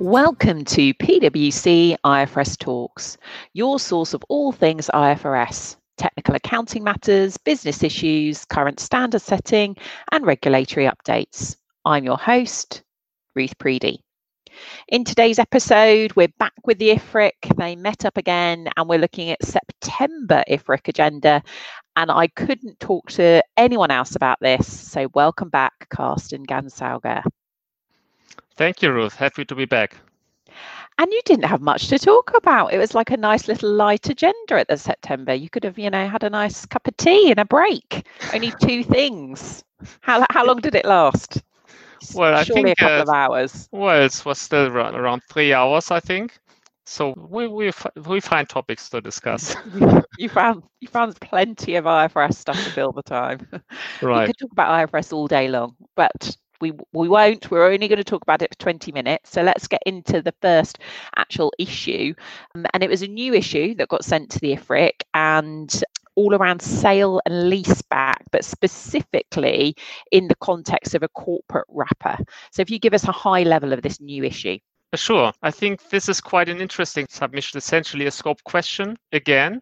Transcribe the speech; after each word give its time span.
Welcome 0.00 0.64
to 0.66 0.94
PwC 0.94 1.96
IFRS 2.04 2.56
Talks, 2.56 3.18
your 3.52 3.80
source 3.80 4.14
of 4.14 4.22
all 4.28 4.52
things 4.52 4.88
IFRS, 4.94 5.74
technical 5.96 6.36
accounting 6.36 6.84
matters, 6.84 7.36
business 7.36 7.82
issues, 7.82 8.44
current 8.44 8.78
standard 8.78 9.22
setting, 9.22 9.76
and 10.12 10.24
regulatory 10.24 10.86
updates. 10.88 11.56
I'm 11.84 12.04
your 12.04 12.16
host, 12.16 12.84
Ruth 13.34 13.58
Preedy. 13.58 13.98
In 14.86 15.02
today's 15.02 15.40
episode, 15.40 16.14
we're 16.14 16.32
back 16.38 16.54
with 16.64 16.78
the 16.78 16.90
IFRIC. 16.90 17.56
They 17.56 17.74
met 17.74 18.04
up 18.04 18.16
again 18.16 18.68
and 18.76 18.88
we're 18.88 19.00
looking 19.00 19.30
at 19.30 19.44
September 19.44 20.44
IFRIC 20.48 20.86
agenda. 20.86 21.42
And 21.96 22.12
I 22.12 22.28
couldn't 22.28 22.78
talk 22.78 23.10
to 23.12 23.42
anyone 23.56 23.90
else 23.90 24.14
about 24.14 24.38
this. 24.40 24.90
So 24.92 25.08
welcome 25.14 25.48
back, 25.48 25.88
Carsten 25.90 26.46
Ganssauge. 26.46 27.24
Thank 28.56 28.82
you, 28.82 28.92
Ruth. 28.92 29.14
Happy 29.14 29.44
to 29.44 29.54
be 29.54 29.64
back. 29.64 29.96
And 30.98 31.12
you 31.12 31.20
didn't 31.24 31.44
have 31.44 31.60
much 31.60 31.88
to 31.88 31.98
talk 31.98 32.32
about. 32.34 32.72
It 32.72 32.78
was 32.78 32.94
like 32.94 33.10
a 33.10 33.16
nice 33.16 33.46
little 33.46 33.72
light 33.72 34.08
agenda 34.08 34.54
at 34.54 34.68
the 34.68 34.76
September. 34.76 35.32
You 35.32 35.48
could 35.48 35.64
have, 35.64 35.78
you 35.78 35.90
know, 35.90 36.08
had 36.08 36.24
a 36.24 36.30
nice 36.30 36.66
cup 36.66 36.86
of 36.88 36.96
tea 36.96 37.30
and 37.30 37.38
a 37.38 37.44
break. 37.44 38.06
Only 38.32 38.52
two 38.62 38.82
things. 38.82 39.62
How 40.00 40.26
how 40.30 40.44
long 40.44 40.60
did 40.60 40.74
it 40.74 40.84
last? 40.84 41.42
Well, 42.10 42.34
I 42.34 42.44
Surely 42.44 42.62
think 42.64 42.68
a 42.70 42.74
couple 42.76 43.00
uh, 43.00 43.02
of 43.02 43.08
hours. 43.08 43.68
well, 43.70 44.02
it 44.02 44.22
was 44.24 44.38
still 44.38 44.66
around, 44.66 44.94
around 44.94 45.22
three 45.30 45.52
hours, 45.52 45.90
I 45.90 46.00
think. 46.00 46.38
So 46.86 47.14
we 47.16 47.46
we 47.48 47.70
we 48.06 48.20
find 48.20 48.48
topics 48.48 48.88
to 48.90 49.00
discuss. 49.00 49.56
You 50.18 50.28
found 50.28 50.64
you 50.80 50.88
found 50.88 51.18
plenty 51.20 51.76
of 51.76 51.84
IFRS 51.84 52.34
stuff 52.34 52.62
to 52.64 52.70
fill 52.70 52.92
the 52.92 53.02
time. 53.02 53.46
We 54.08 54.08
right. 54.08 54.26
could 54.26 54.38
talk 54.38 54.52
about 54.52 54.90
IFRS 54.90 55.12
all 55.12 55.28
day 55.28 55.48
long, 55.48 55.76
but 55.94 56.36
we 56.60 56.72
we 56.92 57.08
won't. 57.08 57.50
We're 57.50 57.70
only 57.70 57.88
going 57.88 57.98
to 57.98 58.04
talk 58.04 58.22
about 58.22 58.42
it 58.42 58.50
for 58.50 58.58
20 58.58 58.92
minutes. 58.92 59.30
So 59.30 59.42
let's 59.42 59.66
get 59.66 59.82
into 59.86 60.22
the 60.22 60.34
first 60.40 60.78
actual 61.16 61.52
issue. 61.58 62.14
Um, 62.54 62.66
and 62.74 62.82
it 62.82 62.90
was 62.90 63.02
a 63.02 63.08
new 63.08 63.34
issue 63.34 63.74
that 63.76 63.88
got 63.88 64.04
sent 64.04 64.30
to 64.30 64.40
the 64.40 64.56
IFRIC 64.56 65.02
and 65.14 65.84
all 66.18 66.34
around 66.34 66.60
sale 66.60 67.20
and 67.26 67.48
lease 67.48 67.80
back, 67.82 68.24
but 68.32 68.44
specifically 68.44 69.76
in 70.10 70.26
the 70.26 70.34
context 70.36 70.96
of 70.96 71.04
a 71.04 71.08
corporate 71.10 71.66
wrapper. 71.68 72.18
So 72.50 72.60
if 72.60 72.70
you 72.70 72.80
give 72.80 72.92
us 72.92 73.06
a 73.06 73.12
high 73.12 73.44
level 73.44 73.72
of 73.72 73.82
this 73.82 74.00
new 74.00 74.24
issue. 74.24 74.58
Uh, 74.92 74.96
Sure. 74.96 75.32
I 75.42 75.52
think 75.52 75.88
this 75.90 76.08
is 76.08 76.20
quite 76.20 76.48
an 76.48 76.60
interesting 76.60 77.06
submission. 77.08 77.58
Essentially, 77.58 78.06
a 78.06 78.10
scope 78.10 78.42
question 78.44 78.98
again. 79.12 79.60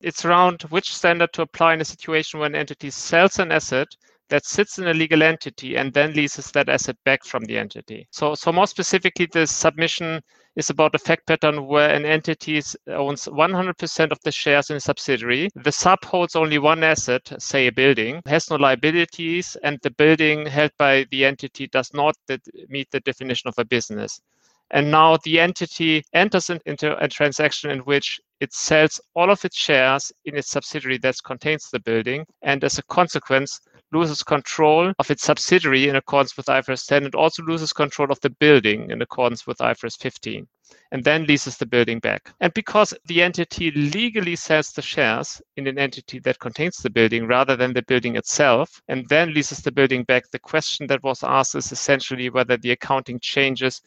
It's 0.00 0.24
around 0.24 0.62
which 0.62 0.92
standard 0.92 1.32
to 1.34 1.42
apply 1.42 1.74
in 1.74 1.80
a 1.80 1.84
situation 1.84 2.40
where 2.40 2.48
an 2.48 2.56
entity 2.56 2.90
sells 2.90 3.38
an 3.38 3.52
asset 3.52 3.86
that 4.32 4.46
sits 4.46 4.78
in 4.78 4.88
a 4.88 4.94
legal 4.94 5.22
entity 5.22 5.76
and 5.76 5.92
then 5.92 6.14
leases 6.14 6.50
that 6.52 6.70
asset 6.70 6.96
back 7.04 7.22
from 7.22 7.44
the 7.44 7.58
entity. 7.58 8.08
So, 8.10 8.34
so 8.34 8.50
more 8.50 8.66
specifically, 8.66 9.28
the 9.30 9.46
submission 9.46 10.22
is 10.56 10.70
about 10.70 10.94
a 10.94 10.98
fact 10.98 11.26
pattern 11.26 11.66
where 11.66 11.90
an 11.90 12.06
entity 12.06 12.62
owns 12.88 13.26
100% 13.26 14.10
of 14.10 14.18
the 14.24 14.32
shares 14.32 14.70
in 14.70 14.76
a 14.76 14.80
subsidiary. 14.80 15.50
The 15.54 15.70
sub 15.70 16.02
holds 16.02 16.34
only 16.34 16.58
one 16.58 16.82
asset, 16.82 17.30
say 17.38 17.66
a 17.66 17.72
building, 17.72 18.22
has 18.24 18.48
no 18.48 18.56
liabilities, 18.56 19.54
and 19.62 19.78
the 19.82 19.90
building 19.90 20.46
held 20.46 20.70
by 20.78 21.04
the 21.10 21.26
entity 21.26 21.66
does 21.66 21.92
not 21.92 22.16
meet 22.70 22.90
the 22.90 23.00
definition 23.00 23.48
of 23.48 23.58
a 23.58 23.66
business. 23.66 24.18
And 24.70 24.90
now 24.90 25.18
the 25.24 25.40
entity 25.40 26.02
enters 26.14 26.48
into 26.48 26.96
a 27.04 27.06
transaction 27.06 27.70
in 27.70 27.80
which 27.80 28.18
it 28.40 28.54
sells 28.54 28.98
all 29.14 29.30
of 29.30 29.44
its 29.44 29.58
shares 29.58 30.10
in 30.24 30.38
its 30.38 30.48
subsidiary 30.48 30.96
that 30.98 31.16
contains 31.22 31.68
the 31.68 31.80
building, 31.80 32.24
and 32.40 32.64
as 32.64 32.78
a 32.78 32.82
consequence, 32.84 33.60
loses 33.92 34.22
control 34.22 34.92
of 34.98 35.10
its 35.10 35.22
subsidiary 35.22 35.88
in 35.88 35.96
accordance 35.96 36.36
with 36.36 36.46
IFRS 36.46 36.86
10 36.86 37.04
and 37.04 37.14
also 37.14 37.42
loses 37.42 37.72
control 37.72 38.10
of 38.10 38.20
the 38.20 38.30
building 38.30 38.90
in 38.90 39.02
accordance 39.02 39.46
with 39.46 39.58
IFRS 39.58 40.00
15 40.00 40.46
and 40.90 41.04
then 41.04 41.26
leases 41.26 41.56
the 41.56 41.66
building 41.66 41.98
back. 41.98 42.32
And 42.40 42.52
because 42.54 42.94
the 43.06 43.22
entity 43.22 43.70
legally 43.72 44.36
sells 44.36 44.72
the 44.72 44.82
shares 44.82 45.40
in 45.56 45.66
an 45.66 45.78
entity 45.78 46.18
that 46.20 46.38
contains 46.38 46.78
the 46.78 46.90
building 46.90 47.26
rather 47.26 47.56
than 47.56 47.72
the 47.72 47.82
building 47.82 48.16
itself 48.16 48.80
and 48.88 49.08
then 49.08 49.34
leases 49.34 49.58
the 49.58 49.72
building 49.72 50.04
back, 50.04 50.30
the 50.30 50.38
question 50.38 50.86
that 50.86 51.02
was 51.02 51.22
asked 51.22 51.54
is 51.54 51.72
essentially 51.72 52.30
whether 52.30 52.56
the 52.56 52.70
accounting 52.70 53.18
changes 53.20 53.82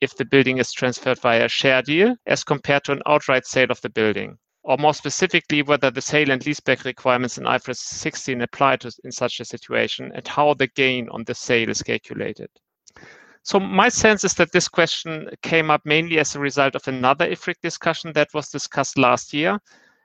if 0.00 0.16
the 0.16 0.24
building 0.24 0.58
is 0.58 0.72
transferred 0.72 1.20
via 1.20 1.44
a 1.44 1.48
share 1.48 1.82
deal 1.82 2.16
as 2.26 2.42
compared 2.42 2.84
to 2.84 2.92
an 2.92 3.02
outright 3.06 3.46
sale 3.46 3.70
of 3.70 3.80
the 3.82 3.90
building. 3.90 4.38
Or 4.70 4.78
more 4.78 4.94
specifically, 4.94 5.62
whether 5.62 5.90
the 5.90 6.00
sale 6.00 6.30
and 6.30 6.40
leaseback 6.42 6.84
requirements 6.84 7.38
in 7.38 7.42
IFRS 7.42 7.78
16 7.78 8.40
apply 8.40 8.76
to 8.76 8.92
in 9.02 9.10
such 9.10 9.40
a 9.40 9.44
situation 9.44 10.12
and 10.14 10.28
how 10.28 10.54
the 10.54 10.68
gain 10.68 11.08
on 11.08 11.24
the 11.24 11.34
sale 11.34 11.68
is 11.68 11.82
calculated. 11.82 12.48
So 13.42 13.58
my 13.58 13.88
sense 13.88 14.22
is 14.22 14.34
that 14.34 14.52
this 14.52 14.68
question 14.68 15.28
came 15.42 15.72
up 15.72 15.84
mainly 15.84 16.20
as 16.20 16.36
a 16.36 16.38
result 16.38 16.76
of 16.76 16.86
another 16.86 17.26
IFRIC 17.26 17.56
discussion 17.60 18.12
that 18.12 18.28
was 18.32 18.48
discussed 18.48 18.96
last 18.96 19.34
year. 19.34 19.58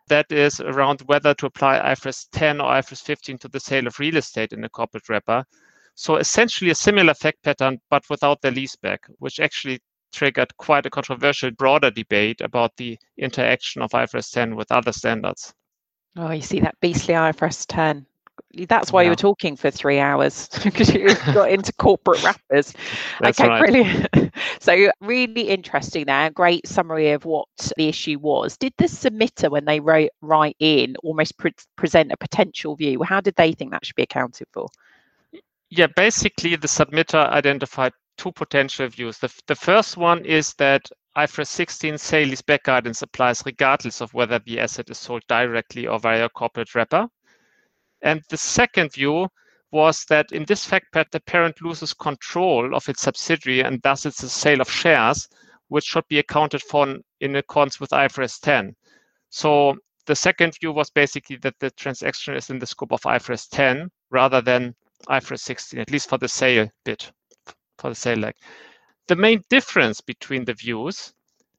That 0.07 0.31
is 0.31 0.59
around 0.59 1.01
whether 1.01 1.35
to 1.35 1.45
apply 1.45 1.77
IFRS 1.93 2.29
10 2.31 2.59
or 2.59 2.71
IFRS 2.71 3.03
15 3.03 3.37
to 3.37 3.47
the 3.47 3.59
sale 3.59 3.85
of 3.85 3.99
real 3.99 4.17
estate 4.17 4.51
in 4.51 4.63
a 4.63 4.69
corporate 4.69 5.07
wrapper. 5.09 5.45
So 5.93 6.15
essentially 6.15 6.71
a 6.71 6.75
similar 6.75 7.13
fact 7.13 7.43
pattern, 7.43 7.77
but 7.91 8.09
without 8.09 8.41
the 8.41 8.49
leaseback, 8.49 8.97
which 9.19 9.39
actually 9.39 9.79
triggered 10.15 10.55
quite 10.57 10.85
a 10.85 10.89
controversial 10.89 11.51
broader 11.51 11.91
debate 11.91 12.41
about 12.41 12.75
the 12.77 12.97
interaction 13.17 13.81
of 13.81 13.91
IFRS 13.91 14.31
10 14.31 14.55
with 14.55 14.71
other 14.71 14.91
standards. 14.91 15.53
Oh, 16.17 16.31
you 16.31 16.41
see 16.41 16.61
that 16.61 16.79
beastly 16.79 17.13
IFRS 17.13 17.65
10. 17.67 18.05
That's 18.67 18.91
why 18.93 19.01
you 19.01 19.07
Yeah. 19.07 19.11
were 19.11 19.15
talking 19.17 19.57
for 19.57 19.69
three 19.69 19.99
hours 19.99 20.47
because 20.63 20.93
you 20.93 21.13
got 21.33 21.51
into 21.51 21.73
corporate 21.73 22.23
wrappers. 22.23 22.73
That's 23.19 23.39
okay, 23.39 23.49
right. 23.49 23.59
brilliant. 23.59 24.07
so, 24.59 24.91
really 25.01 25.49
interesting 25.49 26.05
there. 26.05 26.29
Great 26.29 26.65
summary 26.65 27.11
of 27.11 27.25
what 27.25 27.47
the 27.77 27.89
issue 27.89 28.17
was. 28.19 28.57
Did 28.57 28.73
the 28.77 28.85
submitter, 28.85 29.51
when 29.51 29.65
they 29.65 29.79
wrote 29.81 30.11
write 30.21 30.55
in, 30.59 30.95
almost 31.03 31.37
pre- 31.37 31.51
present 31.75 32.11
a 32.13 32.17
potential 32.17 32.75
view? 32.75 33.03
How 33.03 33.19
did 33.19 33.35
they 33.35 33.51
think 33.51 33.71
that 33.71 33.85
should 33.85 33.95
be 33.95 34.03
accounted 34.03 34.47
for? 34.53 34.67
Yeah, 35.69 35.87
basically 35.95 36.55
the 36.55 36.67
submitter 36.67 37.27
identified 37.29 37.91
two 38.17 38.31
potential 38.31 38.87
views. 38.87 39.17
The, 39.17 39.33
the 39.47 39.55
first 39.55 39.97
one 39.97 40.25
is 40.25 40.53
that 40.55 40.89
IFRS 41.17 41.47
16 41.47 41.97
sale 41.97 42.27
leaseback 42.27 42.63
guidance 42.63 43.01
applies 43.01 43.43
regardless 43.45 44.01
of 44.01 44.13
whether 44.13 44.39
the 44.39 44.59
asset 44.59 44.89
is 44.89 44.97
sold 44.97 45.23
directly 45.27 45.87
or 45.87 45.99
via 45.99 46.25
a 46.25 46.29
corporate 46.29 46.75
wrapper. 46.75 47.07
And 48.01 48.21
the 48.29 48.37
second 48.37 48.93
view 48.93 49.27
was 49.71 50.05
that 50.05 50.31
in 50.31 50.45
this 50.45 50.65
fact 50.65 50.91
pattern, 50.91 51.09
the 51.11 51.19
parent 51.21 51.61
loses 51.61 51.93
control 51.93 52.75
of 52.75 52.87
its 52.89 53.01
subsidiary 53.01 53.61
and 53.61 53.81
thus 53.81 54.05
it's 54.05 54.23
a 54.23 54.29
sale 54.29 54.61
of 54.61 54.69
shares, 54.69 55.27
which 55.69 55.85
should 55.85 56.07
be 56.07 56.19
accounted 56.19 56.61
for 56.61 56.97
in 57.19 57.35
accordance 57.35 57.79
with 57.79 57.89
IFRS 57.89 58.39
10. 58.41 58.75
So 59.29 59.75
the 60.05 60.15
second 60.15 60.55
view 60.59 60.71
was 60.71 60.89
basically 60.89 61.37
that 61.37 61.55
the 61.59 61.71
transaction 61.71 62.35
is 62.35 62.49
in 62.49 62.59
the 62.59 62.65
scope 62.65 62.91
of 62.91 63.01
IFRS 63.01 63.47
10 63.51 63.89
rather 64.11 64.41
than 64.41 64.75
IFRS 65.09 65.39
16, 65.39 65.79
at 65.79 65.91
least 65.91 66.09
for 66.09 66.17
the 66.17 66.27
sale 66.27 66.69
bit, 66.83 67.11
for 67.77 67.89
the 67.89 67.95
sale 67.95 68.19
leg. 68.19 68.35
The 69.07 69.15
main 69.15 69.43
difference 69.49 70.01
between 70.01 70.45
the 70.45 70.53
views 70.53 71.13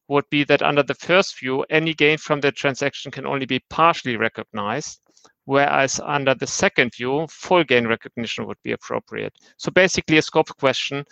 would 0.08 0.28
be 0.30 0.44
that 0.44 0.62
under 0.62 0.82
the 0.82 0.94
first 0.94 1.38
view, 1.38 1.64
any 1.70 1.94
gain 1.94 2.18
from 2.18 2.40
the 2.40 2.52
transaction 2.52 3.10
can 3.10 3.26
only 3.26 3.46
be 3.46 3.64
partially 3.70 4.16
recognized, 4.16 5.00
whereas 5.44 6.00
under 6.00 6.34
the 6.34 6.46
second 6.46 6.94
view, 6.94 7.26
full 7.28 7.64
gain 7.64 7.86
recognition 7.86 8.46
would 8.46 8.60
be 8.62 8.72
appropriate. 8.72 9.34
So 9.56 9.70
basically 9.70 10.18
a 10.18 10.22
scope 10.22 10.48
question, 10.58 11.04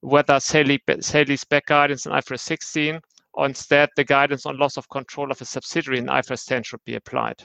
whether 0.00 0.38
sale 0.40 0.64
leaseback 0.66 1.02
sale 1.02 1.60
guidance 1.66 2.06
in 2.06 2.12
IFRS 2.12 2.40
16 2.40 3.00
or 3.32 3.46
instead 3.46 3.88
the 3.96 4.04
guidance 4.04 4.46
on 4.46 4.58
loss 4.58 4.76
of 4.76 4.88
control 4.88 5.30
of 5.30 5.40
a 5.40 5.44
subsidiary 5.44 5.98
in 5.98 6.06
IFRS 6.06 6.46
10 6.46 6.62
should 6.62 6.84
be 6.84 6.94
applied. 6.94 7.42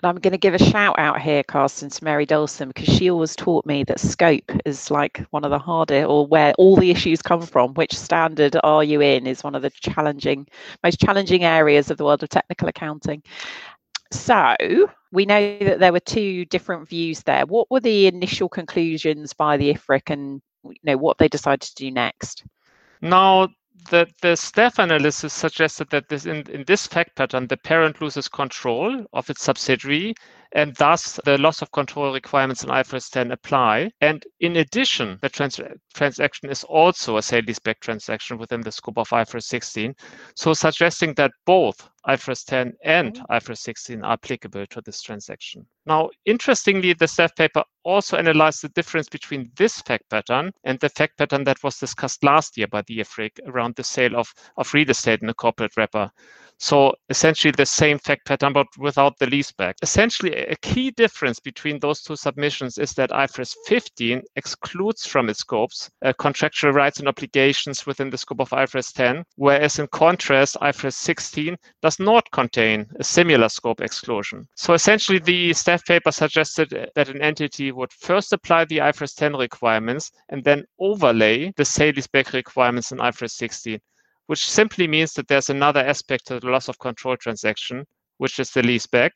And 0.00 0.08
I'm 0.08 0.20
going 0.20 0.32
to 0.32 0.38
give 0.38 0.54
a 0.54 0.58
shout 0.58 0.96
out 0.96 1.20
here, 1.20 1.42
Carsten, 1.42 1.90
to 1.90 2.04
Mary 2.04 2.24
Dolson, 2.24 2.68
because 2.68 2.94
she 2.94 3.10
always 3.10 3.34
taught 3.34 3.66
me 3.66 3.82
that 3.84 3.98
scope 3.98 4.48
is 4.64 4.92
like 4.92 5.26
one 5.30 5.44
of 5.44 5.50
the 5.50 5.58
harder, 5.58 6.04
or 6.04 6.24
where 6.24 6.54
all 6.56 6.76
the 6.76 6.92
issues 6.92 7.20
come 7.20 7.42
from. 7.42 7.74
Which 7.74 7.98
standard 7.98 8.56
are 8.62 8.84
you 8.84 9.00
in 9.00 9.26
is 9.26 9.42
one 9.42 9.56
of 9.56 9.62
the 9.62 9.70
challenging, 9.70 10.46
most 10.84 11.00
challenging 11.00 11.42
areas 11.42 11.90
of 11.90 11.96
the 11.96 12.04
world 12.04 12.22
of 12.22 12.28
technical 12.28 12.68
accounting. 12.68 13.24
So 14.12 14.54
we 15.10 15.26
know 15.26 15.58
that 15.58 15.80
there 15.80 15.92
were 15.92 16.00
two 16.00 16.44
different 16.44 16.88
views 16.88 17.24
there. 17.24 17.44
What 17.46 17.68
were 17.68 17.80
the 17.80 18.06
initial 18.06 18.48
conclusions 18.48 19.32
by 19.32 19.56
the 19.56 19.74
IFRIC, 19.74 20.10
and 20.10 20.40
you 20.64 20.76
know 20.84 20.96
what 20.96 21.18
they 21.18 21.28
decided 21.28 21.62
to 21.62 21.74
do 21.74 21.90
next? 21.90 22.44
Now, 23.02 23.48
the, 23.90 24.06
the 24.22 24.36
staff 24.36 24.78
analysis 24.78 25.32
suggested 25.32 25.88
that 25.90 26.08
this 26.08 26.26
in, 26.26 26.48
in 26.50 26.64
this 26.66 26.86
fact 26.86 27.16
pattern, 27.16 27.46
the 27.46 27.56
parent 27.56 28.00
loses 28.00 28.28
control 28.28 29.04
of 29.12 29.30
its 29.30 29.42
subsidiary 29.42 30.14
and 30.52 30.74
thus 30.76 31.20
the 31.24 31.38
loss 31.38 31.62
of 31.62 31.70
control 31.72 32.12
requirements 32.12 32.64
in 32.64 32.70
IFRS 32.70 33.10
10 33.10 33.32
apply. 33.32 33.90
And 34.00 34.24
in 34.40 34.56
addition, 34.56 35.18
the 35.20 35.28
trans- 35.28 35.60
transaction 35.94 36.50
is 36.50 36.64
also 36.64 37.16
a 37.16 37.22
sale 37.22 37.42
leaseback 37.42 37.80
transaction 37.80 38.38
within 38.38 38.62
the 38.62 38.72
scope 38.72 38.98
of 38.98 39.08
IFRS 39.08 39.44
16. 39.44 39.94
So 40.34 40.54
suggesting 40.54 41.14
that 41.14 41.32
both 41.44 41.88
IFRS 42.06 42.44
10 42.46 42.72
and. 42.84 43.20
IFRS 43.30 43.58
16 43.58 44.02
are 44.02 44.12
applicable 44.12 44.66
to 44.66 44.80
this 44.80 45.02
transaction. 45.02 45.66
Now, 45.84 46.08
interestingly, 46.24 46.94
the 46.94 47.08
staff 47.08 47.34
paper 47.36 47.62
also 47.84 48.16
analyzed 48.16 48.62
the 48.62 48.70
difference 48.70 49.08
between 49.08 49.50
this 49.56 49.80
fact 49.82 50.08
pattern 50.08 50.52
and 50.64 50.80
the 50.80 50.88
fact 50.88 51.18
pattern 51.18 51.44
that 51.44 51.62
was 51.62 51.78
discussed 51.78 52.24
last 52.24 52.56
year 52.56 52.66
by 52.66 52.82
the 52.86 52.98
IFRIC 52.98 53.40
around 53.46 53.74
the 53.76 53.84
sale 53.84 54.16
of, 54.16 54.32
of 54.56 54.72
real 54.72 54.88
estate 54.88 55.22
in 55.22 55.28
a 55.28 55.34
corporate 55.34 55.76
wrapper. 55.76 56.10
So 56.60 56.92
essentially 57.08 57.52
the 57.52 57.66
same 57.66 57.98
fact 57.98 58.26
pattern, 58.26 58.52
but 58.52 58.66
without 58.76 59.16
the 59.18 59.26
leaseback. 59.26 59.74
Essentially, 59.80 60.34
a 60.34 60.56
key 60.56 60.90
difference 60.90 61.38
between 61.38 61.78
those 61.78 62.02
two 62.02 62.16
submissions 62.16 62.78
is 62.78 62.92
that 62.94 63.10
IFRS 63.10 63.54
15 63.66 64.22
excludes 64.34 65.06
from 65.06 65.28
its 65.28 65.38
scopes 65.38 65.88
uh, 66.04 66.12
contractual 66.18 66.72
rights 66.72 66.98
and 66.98 67.06
obligations 67.06 67.86
within 67.86 68.10
the 68.10 68.18
scope 68.18 68.40
of 68.40 68.50
IFRS 68.50 68.92
10, 68.92 69.24
whereas 69.36 69.78
in 69.78 69.86
contrast, 69.88 70.56
IFRS 70.60 70.94
16 70.94 71.56
does 71.80 72.00
not 72.00 72.28
contain 72.32 72.86
a 72.98 73.04
similar 73.04 73.48
scope 73.48 73.80
exclusion. 73.80 74.46
So 74.56 74.74
essentially, 74.74 75.20
the 75.20 75.52
staff 75.52 75.84
paper 75.84 76.10
suggested 76.10 76.70
that 76.94 77.08
an 77.08 77.22
entity 77.22 77.70
would 77.70 77.92
first 77.92 78.32
apply 78.32 78.64
the 78.64 78.78
IFRS 78.78 79.14
10 79.14 79.36
requirements 79.36 80.10
and 80.28 80.42
then 80.42 80.64
overlay 80.80 81.52
the 81.56 81.64
sale 81.64 81.92
leaseback 81.92 82.32
requirements 82.32 82.90
in 82.90 82.98
IFRS 82.98 83.30
16 83.30 83.80
which 84.28 84.48
simply 84.48 84.86
means 84.86 85.14
that 85.14 85.26
there's 85.26 85.50
another 85.50 85.80
aspect 85.80 86.26
to 86.26 86.38
the 86.38 86.46
loss 86.46 86.68
of 86.68 86.78
control 86.78 87.16
transaction, 87.16 87.84
which 88.18 88.38
is 88.38 88.50
the 88.50 88.60
leaseback, 88.60 89.12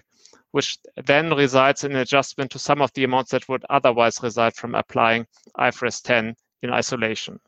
which 0.52 0.78
then 1.04 1.30
results 1.34 1.84
in 1.84 1.96
adjustment 1.96 2.50
to 2.50 2.58
some 2.58 2.80
of 2.80 2.90
the 2.94 3.04
amounts 3.04 3.30
that 3.30 3.46
would 3.46 3.62
otherwise 3.68 4.22
result 4.22 4.56
from 4.56 4.74
applying 4.74 5.26
IFRS 5.58 6.02
10 6.02 6.34
in 6.62 6.70
isolation. 6.70 7.38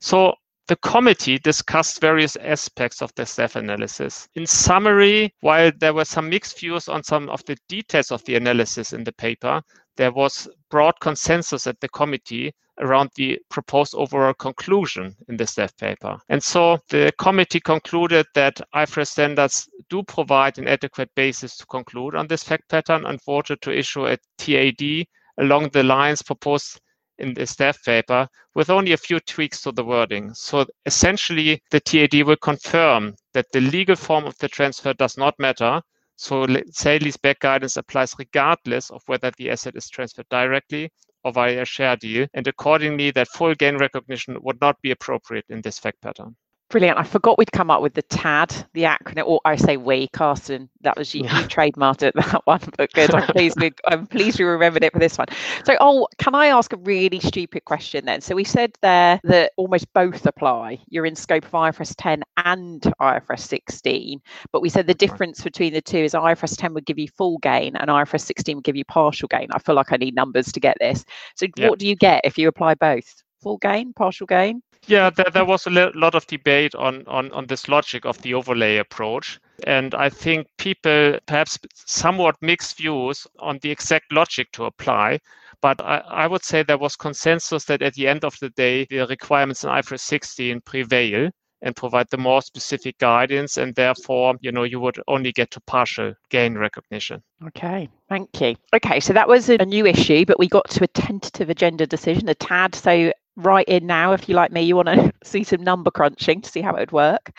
So 0.00 0.34
the 0.66 0.76
committee 0.76 1.38
discussed 1.38 1.98
various 1.98 2.36
aspects 2.36 3.00
of 3.00 3.10
the 3.14 3.24
staff 3.24 3.56
analysis. 3.56 4.28
In 4.34 4.46
summary, 4.46 5.32
while 5.40 5.72
there 5.78 5.94
were 5.94 6.04
some 6.04 6.28
mixed 6.28 6.60
views 6.60 6.88
on 6.88 7.02
some 7.02 7.30
of 7.30 7.42
the 7.46 7.56
details 7.68 8.10
of 8.10 8.22
the 8.24 8.36
analysis 8.36 8.92
in 8.92 9.02
the 9.02 9.12
paper, 9.12 9.62
there 9.96 10.12
was 10.12 10.46
broad 10.70 10.94
consensus 11.00 11.66
at 11.66 11.80
the 11.80 11.88
committee 11.88 12.52
around 12.78 13.10
the 13.14 13.38
proposed 13.50 13.94
overall 13.94 14.34
conclusion 14.34 15.14
in 15.28 15.36
the 15.36 15.46
staff 15.46 15.76
paper. 15.76 16.18
And 16.28 16.42
so 16.42 16.78
the 16.90 17.12
committee 17.18 17.60
concluded 17.60 18.26
that 18.34 18.60
IFRS 18.74 19.08
standards 19.08 19.68
do 19.90 20.02
provide 20.02 20.58
an 20.58 20.68
adequate 20.68 21.10
basis 21.14 21.56
to 21.56 21.66
conclude 21.66 22.14
on 22.14 22.26
this 22.26 22.42
fact 22.42 22.68
pattern 22.68 23.06
and 23.06 23.22
voted 23.24 23.60
to 23.62 23.76
issue 23.76 24.06
a 24.06 24.18
TAD 24.38 25.06
along 25.38 25.70
the 25.70 25.82
lines 25.82 26.22
proposed 26.22 26.80
in 27.18 27.34
the 27.34 27.46
staff 27.46 27.78
paper 27.84 28.26
with 28.54 28.70
only 28.70 28.92
a 28.92 28.96
few 28.96 29.20
tweaks 29.20 29.62
to 29.62 29.72
the 29.72 29.84
wording. 29.84 30.32
So 30.34 30.66
essentially, 30.84 31.62
the 31.70 31.80
TAD 31.80 32.22
will 32.26 32.36
confirm 32.36 33.14
that 33.32 33.46
the 33.52 33.60
legal 33.60 33.96
form 33.96 34.24
of 34.24 34.36
the 34.38 34.48
transfer 34.48 34.92
does 34.94 35.16
not 35.16 35.38
matter 35.38 35.80
so 36.16 36.46
sale 36.70 37.00
leaseback 37.00 37.40
guidance 37.40 37.76
applies 37.76 38.14
regardless 38.18 38.88
of 38.90 39.02
whether 39.06 39.32
the 39.32 39.50
asset 39.50 39.74
is 39.74 39.88
transferred 39.88 40.28
directly 40.28 40.92
or 41.24 41.32
via 41.32 41.62
a 41.62 41.64
share 41.64 41.96
deal, 41.96 42.26
and 42.34 42.46
accordingly, 42.46 43.10
that 43.12 43.28
full 43.28 43.54
gain 43.54 43.78
recognition 43.78 44.36
would 44.42 44.60
not 44.60 44.80
be 44.82 44.90
appropriate 44.90 45.46
in 45.48 45.60
this 45.62 45.78
fact 45.78 46.00
pattern. 46.00 46.36
Brilliant. 46.70 46.98
I 46.98 47.04
forgot 47.04 47.38
we'd 47.38 47.52
come 47.52 47.70
up 47.70 47.82
with 47.82 47.94
the 47.94 48.02
TAD, 48.02 48.66
the 48.72 48.82
acronym, 48.82 49.26
or 49.26 49.40
I 49.44 49.54
say 49.54 49.76
we, 49.76 50.08
Carsten. 50.08 50.68
That 50.80 50.96
was 50.96 51.14
you, 51.14 51.22
you 51.22 51.28
trademarked 51.28 52.02
it, 52.02 52.14
that 52.16 52.42
one, 52.46 52.60
but 52.76 52.92
good. 52.92 53.14
I'm 53.14 53.28
pleased, 53.28 53.60
we, 53.60 53.70
I'm 53.86 54.06
pleased 54.06 54.38
we 54.40 54.44
remembered 54.44 54.82
it 54.82 54.92
for 54.92 54.98
this 54.98 55.16
one. 55.16 55.28
So, 55.64 55.76
oh, 55.80 56.08
can 56.18 56.34
I 56.34 56.48
ask 56.48 56.72
a 56.72 56.78
really 56.78 57.20
stupid 57.20 57.64
question 57.64 58.06
then? 58.06 58.22
So, 58.22 58.34
we 58.34 58.44
said 58.44 58.72
there 58.82 59.20
that 59.24 59.52
almost 59.56 59.92
both 59.92 60.26
apply. 60.26 60.80
You're 60.88 61.06
in 61.06 61.14
scope 61.14 61.44
of 61.44 61.52
IFRS 61.52 61.94
10 61.96 62.24
and 62.44 62.82
IFRS 63.00 63.40
16, 63.40 64.20
but 64.52 64.60
we 64.60 64.68
said 64.68 64.86
the 64.86 64.94
difference 64.94 65.42
between 65.42 65.72
the 65.72 65.80
two 65.80 65.98
is 65.98 66.12
IFRS 66.12 66.56
10 66.58 66.74
would 66.74 66.86
give 66.86 66.98
you 66.98 67.08
full 67.08 67.38
gain 67.38 67.74
and 67.76 67.90
IFRS 67.90 68.20
16 68.20 68.56
would 68.56 68.64
give 68.64 68.76
you 68.76 68.84
partial 68.84 69.28
gain. 69.28 69.48
I 69.52 69.58
feel 69.58 69.74
like 69.74 69.92
I 69.92 69.96
need 69.96 70.14
numbers 70.14 70.52
to 70.52 70.60
get 70.60 70.76
this. 70.80 71.04
So, 71.36 71.46
yep. 71.56 71.70
what 71.70 71.78
do 71.78 71.86
you 71.86 71.96
get 71.96 72.20
if 72.24 72.38
you 72.38 72.48
apply 72.48 72.74
both? 72.74 73.22
Full 73.42 73.58
gain, 73.58 73.92
partial 73.92 74.26
gain? 74.26 74.62
Yeah, 74.86 75.10
there, 75.10 75.30
there 75.32 75.44
was 75.44 75.66
a 75.66 75.70
lot 75.70 76.14
of 76.14 76.26
debate 76.26 76.74
on, 76.74 77.04
on, 77.06 77.32
on 77.32 77.46
this 77.46 77.68
logic 77.68 78.04
of 78.04 78.20
the 78.20 78.34
overlay 78.34 78.76
approach. 78.76 79.40
And 79.66 79.94
I 79.94 80.10
think 80.10 80.46
people 80.58 81.18
perhaps 81.26 81.58
somewhat 81.74 82.36
mixed 82.42 82.76
views 82.76 83.26
on 83.38 83.58
the 83.62 83.70
exact 83.70 84.12
logic 84.12 84.52
to 84.52 84.64
apply. 84.64 85.20
But 85.62 85.80
I, 85.80 85.98
I 85.98 86.26
would 86.26 86.44
say 86.44 86.62
there 86.62 86.76
was 86.76 86.96
consensus 86.96 87.64
that 87.64 87.80
at 87.80 87.94
the 87.94 88.06
end 88.06 88.24
of 88.24 88.38
the 88.40 88.50
day, 88.50 88.86
the 88.90 89.06
requirements 89.06 89.64
in 89.64 89.70
IFRS 89.70 90.00
16 90.00 90.60
prevail 90.60 91.30
and 91.64 91.74
provide 91.74 92.06
the 92.10 92.16
more 92.16 92.42
specific 92.42 92.96
guidance 92.98 93.56
and 93.56 93.74
therefore 93.74 94.34
you 94.40 94.52
know 94.52 94.62
you 94.62 94.78
would 94.78 95.00
only 95.08 95.32
get 95.32 95.50
to 95.50 95.60
partial 95.62 96.14
gain 96.28 96.56
recognition. 96.56 97.22
Okay 97.48 97.88
thank 98.08 98.40
you. 98.40 98.54
Okay 98.74 99.00
so 99.00 99.12
that 99.12 99.26
was 99.26 99.48
a 99.48 99.64
new 99.64 99.86
issue 99.86 100.24
but 100.24 100.38
we 100.38 100.46
got 100.46 100.68
to 100.70 100.84
a 100.84 100.88
tentative 100.88 101.50
agenda 101.50 101.86
decision 101.86 102.28
a 102.28 102.34
tad. 102.34 102.74
So 102.74 103.12
right 103.36 103.66
in 103.66 103.86
now 103.86 104.12
if 104.12 104.28
you 104.28 104.36
like 104.36 104.52
me 104.52 104.62
you 104.62 104.76
want 104.76 104.88
to 104.88 105.12
see 105.24 105.42
some 105.42 105.64
number 105.64 105.90
crunching 105.90 106.42
to 106.42 106.50
see 106.50 106.60
how 106.60 106.74
it 106.76 106.80
would 106.80 106.92
work. 106.92 107.32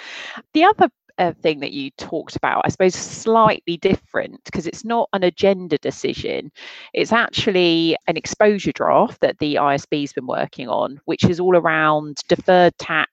The 0.53 0.65
other 0.65 0.89
uh, 1.17 1.31
thing 1.41 1.61
that 1.61 1.71
you 1.71 1.89
talked 1.91 2.35
about 2.35 2.61
i 2.65 2.67
suppose 2.67 2.93
slightly 2.93 3.77
different 3.77 4.43
because 4.43 4.67
it's 4.67 4.83
not 4.83 5.07
an 5.13 5.23
agenda 5.23 5.77
decision. 5.77 6.51
It's 6.93 7.13
actually 7.13 7.95
an 8.07 8.17
exposure 8.17 8.73
draft 8.73 9.21
that 9.21 9.39
the 9.39 9.55
IASB's 9.55 10.11
been 10.11 10.27
working 10.27 10.67
on 10.67 10.99
which 11.05 11.23
is 11.23 11.39
all 11.39 11.55
around 11.55 12.17
deferred 12.27 12.77
tax 12.79 13.09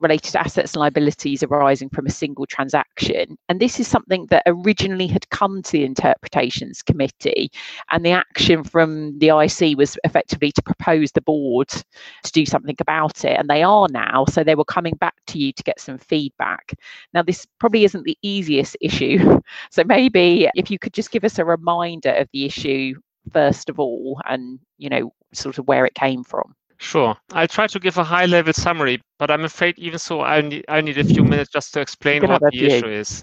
related 0.00 0.36
assets 0.36 0.74
and 0.74 0.80
liabilities 0.80 1.42
arising 1.42 1.88
from 1.90 2.06
a 2.06 2.10
single 2.10 2.46
transaction. 2.46 3.36
And 3.48 3.60
this 3.60 3.78
is 3.78 3.86
something 3.86 4.26
that 4.26 4.42
originally 4.46 5.06
had 5.06 5.28
come 5.30 5.62
to 5.62 5.72
the 5.72 5.84
interpretations 5.84 6.82
committee, 6.82 7.50
and 7.90 8.04
the 8.04 8.12
action 8.12 8.64
from 8.64 9.18
the 9.18 9.28
IC 9.28 9.76
was 9.76 9.98
effectively 10.04 10.52
to 10.52 10.62
propose 10.62 11.12
the 11.12 11.20
board 11.20 11.68
to 11.68 12.32
do 12.32 12.46
something 12.46 12.76
about 12.80 13.24
it. 13.24 13.38
And 13.38 13.48
they 13.48 13.62
are 13.62 13.88
now, 13.90 14.24
so 14.26 14.42
they 14.42 14.54
were 14.54 14.64
coming 14.64 14.94
back 14.94 15.14
to 15.28 15.38
you 15.38 15.52
to 15.52 15.62
get 15.62 15.80
some 15.80 15.98
feedback. 15.98 16.74
Now, 17.14 17.22
this 17.22 17.46
probably 17.58 17.84
isn't 17.84 18.04
the 18.04 18.18
easiest 18.22 18.76
issue. 18.80 19.40
So 19.70 19.84
maybe 19.84 20.48
if 20.54 20.70
you 20.70 20.78
could 20.78 20.92
just 20.92 21.10
give 21.10 21.24
us 21.24 21.38
a 21.38 21.44
reminder 21.44 22.12
of 22.12 22.28
the 22.32 22.44
issue 22.44 22.94
first 23.32 23.68
of 23.68 23.78
all 23.78 24.20
and 24.26 24.58
you 24.78 24.88
know 24.88 25.12
sort 25.32 25.58
of 25.58 25.66
where 25.66 25.86
it 25.86 25.94
came 25.94 26.24
from 26.24 26.54
Sure. 26.80 27.14
I'll 27.32 27.46
try 27.46 27.66
to 27.66 27.78
give 27.78 27.98
a 27.98 28.04
high 28.04 28.24
level 28.24 28.54
summary, 28.54 29.02
but 29.18 29.30
I'm 29.30 29.44
afraid 29.44 29.78
even 29.78 29.98
so, 29.98 30.22
I 30.22 30.40
need, 30.40 30.64
I 30.66 30.80
need 30.80 30.96
a 30.96 31.04
few 31.04 31.22
minutes 31.22 31.50
just 31.50 31.74
to 31.74 31.80
explain 31.80 32.26
what 32.26 32.40
the 32.40 32.64
issue 32.66 32.88
is. 32.88 33.22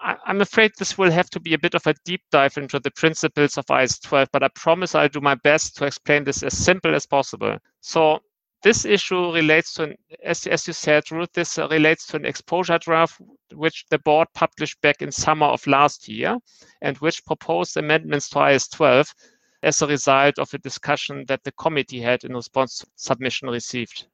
I, 0.00 0.16
I'm 0.24 0.40
afraid 0.40 0.72
this 0.78 0.96
will 0.96 1.10
have 1.10 1.28
to 1.30 1.40
be 1.40 1.52
a 1.52 1.58
bit 1.58 1.74
of 1.74 1.86
a 1.86 1.94
deep 2.06 2.22
dive 2.32 2.56
into 2.56 2.80
the 2.80 2.90
principles 2.92 3.58
of 3.58 3.66
IAS 3.66 4.00
12, 4.02 4.28
but 4.32 4.42
I 4.42 4.48
promise 4.54 4.94
I'll 4.94 5.10
do 5.10 5.20
my 5.20 5.34
best 5.34 5.76
to 5.76 5.84
explain 5.84 6.24
this 6.24 6.42
as 6.42 6.56
simple 6.56 6.94
as 6.94 7.04
possible. 7.04 7.58
So, 7.82 8.20
this 8.62 8.86
issue 8.86 9.32
relates 9.32 9.74
to, 9.74 9.84
an, 9.84 9.96
as, 10.24 10.46
as 10.46 10.66
you 10.66 10.72
said, 10.72 11.10
Ruth, 11.10 11.32
this 11.34 11.58
uh, 11.58 11.68
relates 11.68 12.06
to 12.08 12.16
an 12.16 12.24
exposure 12.24 12.78
draft 12.78 13.20
which 13.52 13.84
the 13.90 13.98
board 13.98 14.28
published 14.32 14.80
back 14.80 15.02
in 15.02 15.12
summer 15.12 15.46
of 15.46 15.66
last 15.66 16.08
year 16.08 16.38
and 16.80 16.96
which 16.98 17.24
proposed 17.26 17.76
amendments 17.76 18.30
to 18.30 18.36
IAS 18.36 18.70
12 18.70 19.14
as 19.62 19.82
a 19.82 19.86
result 19.86 20.38
of 20.38 20.52
a 20.54 20.58
discussion 20.58 21.24
that 21.28 21.44
the 21.44 21.52
committee 21.52 22.00
had 22.00 22.24
in 22.24 22.34
response 22.34 22.78
to 22.78 22.86
submission 22.96 23.48
received. 23.48 24.06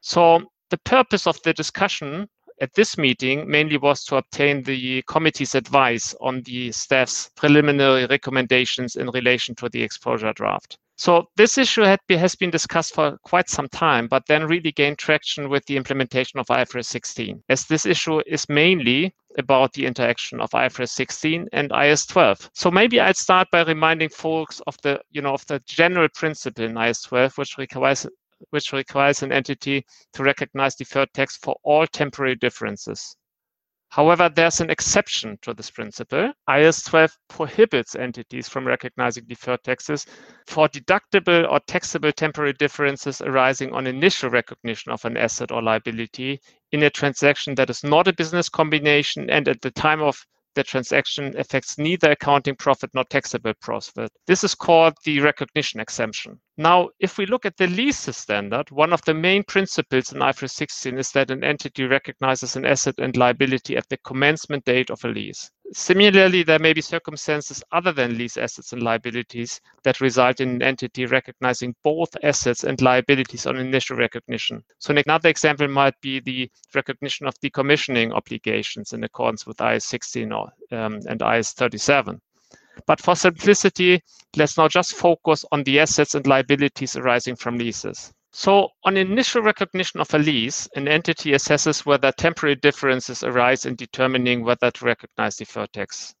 So 0.00 0.42
the 0.70 0.78
purpose 0.78 1.26
of 1.26 1.40
the 1.42 1.52
discussion 1.52 2.28
at 2.60 2.72
this 2.74 2.96
meeting 2.96 3.48
mainly 3.48 3.76
was 3.76 4.04
to 4.04 4.16
obtain 4.16 4.62
the 4.62 5.02
committee's 5.02 5.54
advice 5.54 6.14
on 6.20 6.42
the 6.42 6.72
staff's 6.72 7.30
preliminary 7.36 8.06
recommendations 8.06 8.96
in 8.96 9.10
relation 9.10 9.54
to 9.56 9.68
the 9.68 9.82
exposure 9.82 10.32
draft. 10.32 10.78
So 10.98 11.28
this 11.36 11.58
issue 11.58 11.84
be, 12.08 12.16
has 12.16 12.34
been 12.34 12.50
discussed 12.50 12.94
for 12.94 13.18
quite 13.18 13.50
some 13.50 13.68
time, 13.68 14.08
but 14.08 14.24
then 14.26 14.46
really 14.46 14.72
gained 14.72 14.96
traction 14.96 15.50
with 15.50 15.66
the 15.66 15.76
implementation 15.76 16.40
of 16.40 16.46
IFRS 16.46 16.86
16, 16.86 17.42
as 17.50 17.66
this 17.66 17.84
issue 17.84 18.22
is 18.26 18.48
mainly 18.48 19.14
about 19.38 19.72
the 19.72 19.86
interaction 19.86 20.40
of 20.40 20.50
IFRS 20.50 20.90
16 20.90 21.48
and 21.52 21.70
IAS 21.70 22.06
12. 22.08 22.50
So 22.54 22.70
maybe 22.70 23.00
I'd 23.00 23.16
start 23.16 23.48
by 23.50 23.62
reminding 23.62 24.08
folks 24.08 24.60
of 24.66 24.76
the, 24.82 25.00
you 25.10 25.22
know, 25.22 25.34
of 25.34 25.46
the 25.46 25.60
general 25.66 26.08
principle 26.14 26.64
in 26.64 26.74
IAS 26.74 27.06
12, 27.06 27.36
which 27.38 27.58
requires 27.58 28.06
which 28.50 28.72
requires 28.72 29.22
an 29.22 29.32
entity 29.32 29.84
to 30.12 30.22
recognize 30.22 30.74
deferred 30.74 31.12
tax 31.14 31.38
for 31.38 31.56
all 31.62 31.86
temporary 31.86 32.34
differences. 32.36 33.16
However, 33.88 34.28
there's 34.28 34.60
an 34.60 34.68
exception 34.68 35.38
to 35.42 35.54
this 35.54 35.70
principle. 35.70 36.32
IAS 36.50 36.84
12 36.84 37.16
prohibits 37.28 37.94
entities 37.94 38.48
from 38.48 38.66
recognizing 38.66 39.24
deferred 39.26 39.62
taxes 39.62 40.04
for 40.46 40.68
deductible 40.68 41.50
or 41.50 41.60
taxable 41.60 42.12
temporary 42.12 42.52
differences 42.54 43.22
arising 43.22 43.72
on 43.72 43.86
initial 43.86 44.28
recognition 44.28 44.92
of 44.92 45.04
an 45.04 45.16
asset 45.16 45.52
or 45.52 45.62
liability 45.62 46.40
in 46.72 46.82
a 46.82 46.90
transaction 46.90 47.54
that 47.54 47.70
is 47.70 47.84
not 47.84 48.08
a 48.08 48.12
business 48.12 48.48
combination 48.48 49.30
and 49.30 49.48
at 49.48 49.60
the 49.60 49.70
time 49.70 50.00
of 50.02 50.26
the 50.56 50.64
transaction 50.64 51.38
affects 51.38 51.76
neither 51.76 52.12
accounting 52.12 52.56
profit 52.56 52.90
nor 52.94 53.04
taxable 53.04 53.52
profit. 53.60 54.10
This 54.26 54.42
is 54.42 54.54
called 54.54 54.94
the 55.04 55.20
recognition 55.20 55.80
exemption. 55.80 56.40
Now, 56.56 56.88
if 56.98 57.18
we 57.18 57.26
look 57.26 57.44
at 57.44 57.58
the 57.58 57.66
leases 57.66 58.16
standard, 58.16 58.70
one 58.70 58.94
of 58.94 59.02
the 59.02 59.12
main 59.12 59.44
principles 59.44 60.12
in 60.12 60.20
IFRS 60.20 60.52
16 60.52 60.98
is 60.98 61.10
that 61.10 61.30
an 61.30 61.44
entity 61.44 61.84
recognizes 61.84 62.56
an 62.56 62.64
asset 62.64 62.94
and 62.98 63.14
liability 63.16 63.76
at 63.76 63.88
the 63.90 63.98
commencement 63.98 64.64
date 64.64 64.88
of 64.88 65.04
a 65.04 65.08
lease. 65.08 65.50
Similarly, 65.72 66.44
there 66.44 66.60
may 66.60 66.72
be 66.72 66.80
circumstances 66.80 67.62
other 67.72 67.92
than 67.92 68.16
lease 68.16 68.36
assets 68.36 68.72
and 68.72 68.82
liabilities 68.82 69.60
that 69.82 70.00
result 70.00 70.40
in 70.40 70.48
an 70.50 70.62
entity 70.62 71.06
recognizing 71.06 71.74
both 71.82 72.16
assets 72.22 72.62
and 72.62 72.80
liabilities 72.80 73.46
on 73.46 73.56
initial 73.56 73.96
recognition. 73.96 74.62
So, 74.78 74.94
another 74.94 75.28
example 75.28 75.66
might 75.66 76.00
be 76.00 76.20
the 76.20 76.50
recognition 76.74 77.26
of 77.26 77.34
decommissioning 77.40 78.12
obligations 78.12 78.92
in 78.92 79.02
accordance 79.02 79.44
with 79.44 79.56
IAS 79.56 79.82
16 79.82 80.32
or, 80.32 80.52
um, 80.70 81.00
and 81.08 81.20
IAS 81.20 81.52
37. 81.54 82.20
But 82.86 83.00
for 83.00 83.16
simplicity, 83.16 84.02
let's 84.36 84.56
now 84.56 84.68
just 84.68 84.94
focus 84.94 85.44
on 85.50 85.64
the 85.64 85.80
assets 85.80 86.14
and 86.14 86.26
liabilities 86.26 86.96
arising 86.96 87.34
from 87.34 87.58
leases. 87.58 88.12
So 88.38 88.68
on 88.84 88.98
initial 88.98 89.40
recognition 89.40 89.98
of 89.98 90.12
a 90.12 90.18
lease, 90.18 90.68
an 90.76 90.88
entity 90.88 91.30
assesses 91.30 91.86
whether 91.86 92.12
temporary 92.12 92.56
differences 92.56 93.24
arise 93.24 93.64
in 93.64 93.76
determining 93.76 94.44
whether 94.44 94.70
to 94.70 94.84
recognize 94.84 95.36
deferred 95.36 95.72
tax. 95.72 96.14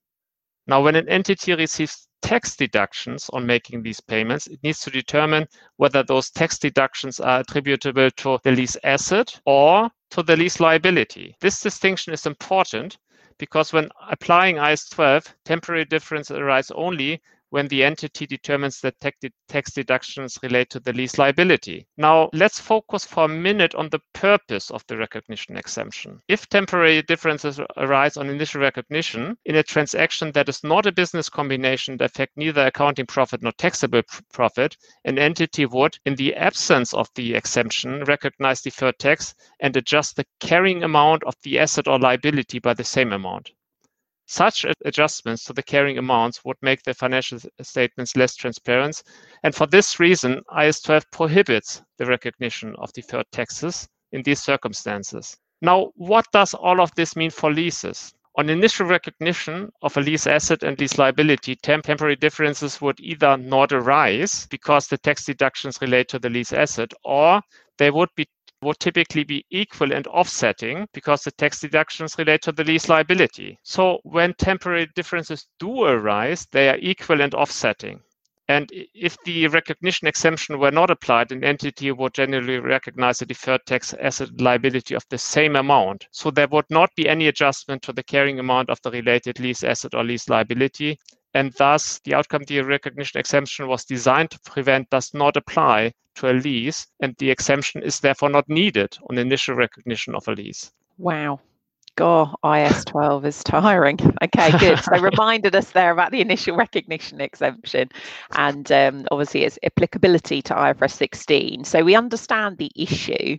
Now, 0.66 0.82
when 0.82 0.96
an 0.96 1.10
entity 1.10 1.52
receives 1.52 2.08
tax 2.22 2.56
deductions 2.56 3.28
on 3.34 3.44
making 3.44 3.82
these 3.82 4.00
payments, 4.00 4.46
it 4.46 4.60
needs 4.62 4.80
to 4.80 4.90
determine 4.90 5.46
whether 5.76 6.02
those 6.02 6.30
tax 6.30 6.58
deductions 6.58 7.20
are 7.20 7.40
attributable 7.40 8.10
to 8.12 8.38
the 8.44 8.52
lease 8.52 8.78
asset 8.82 9.38
or 9.44 9.90
to 10.12 10.22
the 10.22 10.38
lease 10.38 10.58
liability. 10.58 11.36
This 11.40 11.60
distinction 11.60 12.14
is 12.14 12.24
important 12.24 12.96
because 13.36 13.74
when 13.74 13.90
applying 14.08 14.56
IAS 14.56 14.88
12, 14.88 15.34
temporary 15.44 15.84
differences 15.84 16.38
arise 16.38 16.70
only 16.70 17.20
when 17.56 17.68
the 17.68 17.82
entity 17.82 18.26
determines 18.26 18.82
that 18.82 19.00
tax 19.48 19.72
deductions 19.72 20.38
relate 20.42 20.68
to 20.68 20.78
the 20.78 20.92
lease 20.92 21.16
liability. 21.16 21.86
Now, 21.96 22.28
let's 22.34 22.60
focus 22.60 23.06
for 23.06 23.24
a 23.24 23.28
minute 23.28 23.74
on 23.74 23.88
the 23.88 24.00
purpose 24.12 24.70
of 24.70 24.84
the 24.88 24.98
recognition 24.98 25.56
exemption. 25.56 26.20
If 26.28 26.50
temporary 26.50 27.00
differences 27.00 27.58
arise 27.78 28.18
on 28.18 28.28
initial 28.28 28.60
recognition 28.60 29.38
in 29.46 29.56
a 29.56 29.62
transaction 29.62 30.32
that 30.32 30.50
is 30.50 30.62
not 30.64 30.84
a 30.84 30.92
business 30.92 31.30
combination 31.30 31.96
that 31.96 32.10
affect 32.10 32.36
neither 32.36 32.66
accounting 32.66 33.06
profit 33.06 33.40
nor 33.42 33.52
taxable 33.52 34.02
profit, 34.34 34.76
an 35.06 35.18
entity 35.18 35.64
would, 35.64 35.96
in 36.04 36.14
the 36.14 36.34
absence 36.34 36.92
of 36.92 37.08
the 37.14 37.34
exemption, 37.34 38.04
recognize 38.04 38.60
deferred 38.60 38.98
tax 38.98 39.34
and 39.60 39.74
adjust 39.78 40.16
the 40.16 40.26
carrying 40.40 40.82
amount 40.82 41.24
of 41.24 41.34
the 41.42 41.58
asset 41.58 41.88
or 41.88 41.98
liability 41.98 42.58
by 42.58 42.74
the 42.74 42.84
same 42.84 43.14
amount. 43.14 43.52
Such 44.28 44.66
adjustments 44.84 45.44
to 45.44 45.52
the 45.52 45.62
carrying 45.62 45.98
amounts 45.98 46.44
would 46.44 46.56
make 46.60 46.82
the 46.82 46.94
financial 46.94 47.38
statements 47.62 48.16
less 48.16 48.34
transparent. 48.34 49.02
And 49.44 49.54
for 49.54 49.66
this 49.66 50.00
reason, 50.00 50.42
IAS 50.50 50.82
12 50.82 51.10
prohibits 51.12 51.82
the 51.96 52.06
recognition 52.06 52.74
of 52.78 52.92
deferred 52.92 53.30
taxes 53.30 53.88
in 54.10 54.22
these 54.24 54.42
circumstances. 54.42 55.36
Now, 55.62 55.92
what 55.94 56.26
does 56.32 56.54
all 56.54 56.80
of 56.80 56.90
this 56.96 57.14
mean 57.14 57.30
for 57.30 57.52
leases? 57.52 58.12
On 58.38 58.50
initial 58.50 58.86
recognition 58.86 59.70
of 59.80 59.96
a 59.96 60.00
lease 60.00 60.26
asset 60.26 60.62
and 60.62 60.78
lease 60.78 60.98
liability, 60.98 61.54
temporary 61.56 62.16
differences 62.16 62.80
would 62.80 63.00
either 63.00 63.36
not 63.36 63.72
arise 63.72 64.46
because 64.50 64.88
the 64.88 64.98
tax 64.98 65.24
deductions 65.24 65.80
relate 65.80 66.08
to 66.08 66.18
the 66.18 66.28
lease 66.28 66.52
asset, 66.52 66.92
or 67.04 67.40
they 67.78 67.90
would 67.90 68.10
be 68.16 68.26
would 68.62 68.78
typically 68.80 69.24
be 69.24 69.44
equal 69.50 69.92
and 69.92 70.06
offsetting 70.06 70.86
because 70.92 71.22
the 71.22 71.30
tax 71.32 71.60
deductions 71.60 72.16
relate 72.18 72.42
to 72.42 72.52
the 72.52 72.64
lease 72.64 72.88
liability. 72.88 73.58
So 73.62 74.00
when 74.04 74.34
temporary 74.34 74.88
differences 74.94 75.46
do 75.58 75.84
arise, 75.84 76.46
they 76.52 76.68
are 76.68 76.78
equal 76.78 77.20
and 77.20 77.34
offsetting. 77.34 78.00
And 78.48 78.70
if 78.72 79.16
the 79.24 79.48
recognition 79.48 80.06
exemption 80.06 80.60
were 80.60 80.70
not 80.70 80.90
applied, 80.90 81.32
an 81.32 81.42
entity 81.42 81.90
would 81.90 82.14
generally 82.14 82.60
recognize 82.60 83.20
a 83.20 83.26
deferred 83.26 83.66
tax 83.66 83.92
asset 83.94 84.40
liability 84.40 84.94
of 84.94 85.04
the 85.10 85.18
same 85.18 85.56
amount. 85.56 86.06
So 86.12 86.30
there 86.30 86.46
would 86.48 86.70
not 86.70 86.90
be 86.94 87.08
any 87.08 87.26
adjustment 87.26 87.82
to 87.82 87.92
the 87.92 88.04
carrying 88.04 88.38
amount 88.38 88.70
of 88.70 88.80
the 88.82 88.92
related 88.92 89.40
lease 89.40 89.64
asset 89.64 89.94
or 89.94 90.04
lease 90.04 90.28
liability. 90.28 90.96
And 91.34 91.52
thus, 91.52 92.00
the 92.00 92.14
outcome 92.14 92.44
the 92.44 92.60
recognition 92.62 93.20
exemption 93.20 93.68
was 93.68 93.84
designed 93.84 94.30
to 94.30 94.40
prevent 94.40 94.90
does 94.90 95.12
not 95.12 95.36
apply 95.36 95.92
to 96.16 96.30
a 96.30 96.32
lease, 96.32 96.86
and 97.00 97.14
the 97.18 97.30
exemption 97.30 97.82
is 97.82 98.00
therefore 98.00 98.30
not 98.30 98.48
needed 98.48 98.96
on 99.08 99.18
initial 99.18 99.54
recognition 99.54 100.14
of 100.14 100.26
a 100.28 100.32
lease. 100.32 100.72
Wow. 100.98 101.40
God, 101.96 102.34
IAS 102.44 102.84
12 102.84 103.24
is 103.24 103.42
tiring. 103.42 103.98
Okay, 104.22 104.56
good. 104.58 104.78
So 104.80 104.98
reminded 105.00 105.56
us 105.56 105.70
there 105.70 105.92
about 105.92 106.12
the 106.12 106.20
initial 106.20 106.54
recognition 106.54 107.22
exemption 107.22 107.88
and 108.36 108.70
um, 108.70 109.06
obviously 109.10 109.44
its 109.44 109.58
applicability 109.62 110.42
to 110.42 110.54
IFRS 110.54 110.92
16. 110.92 111.64
So 111.64 111.82
we 111.82 111.94
understand 111.94 112.58
the 112.58 112.70
issue. 112.76 113.38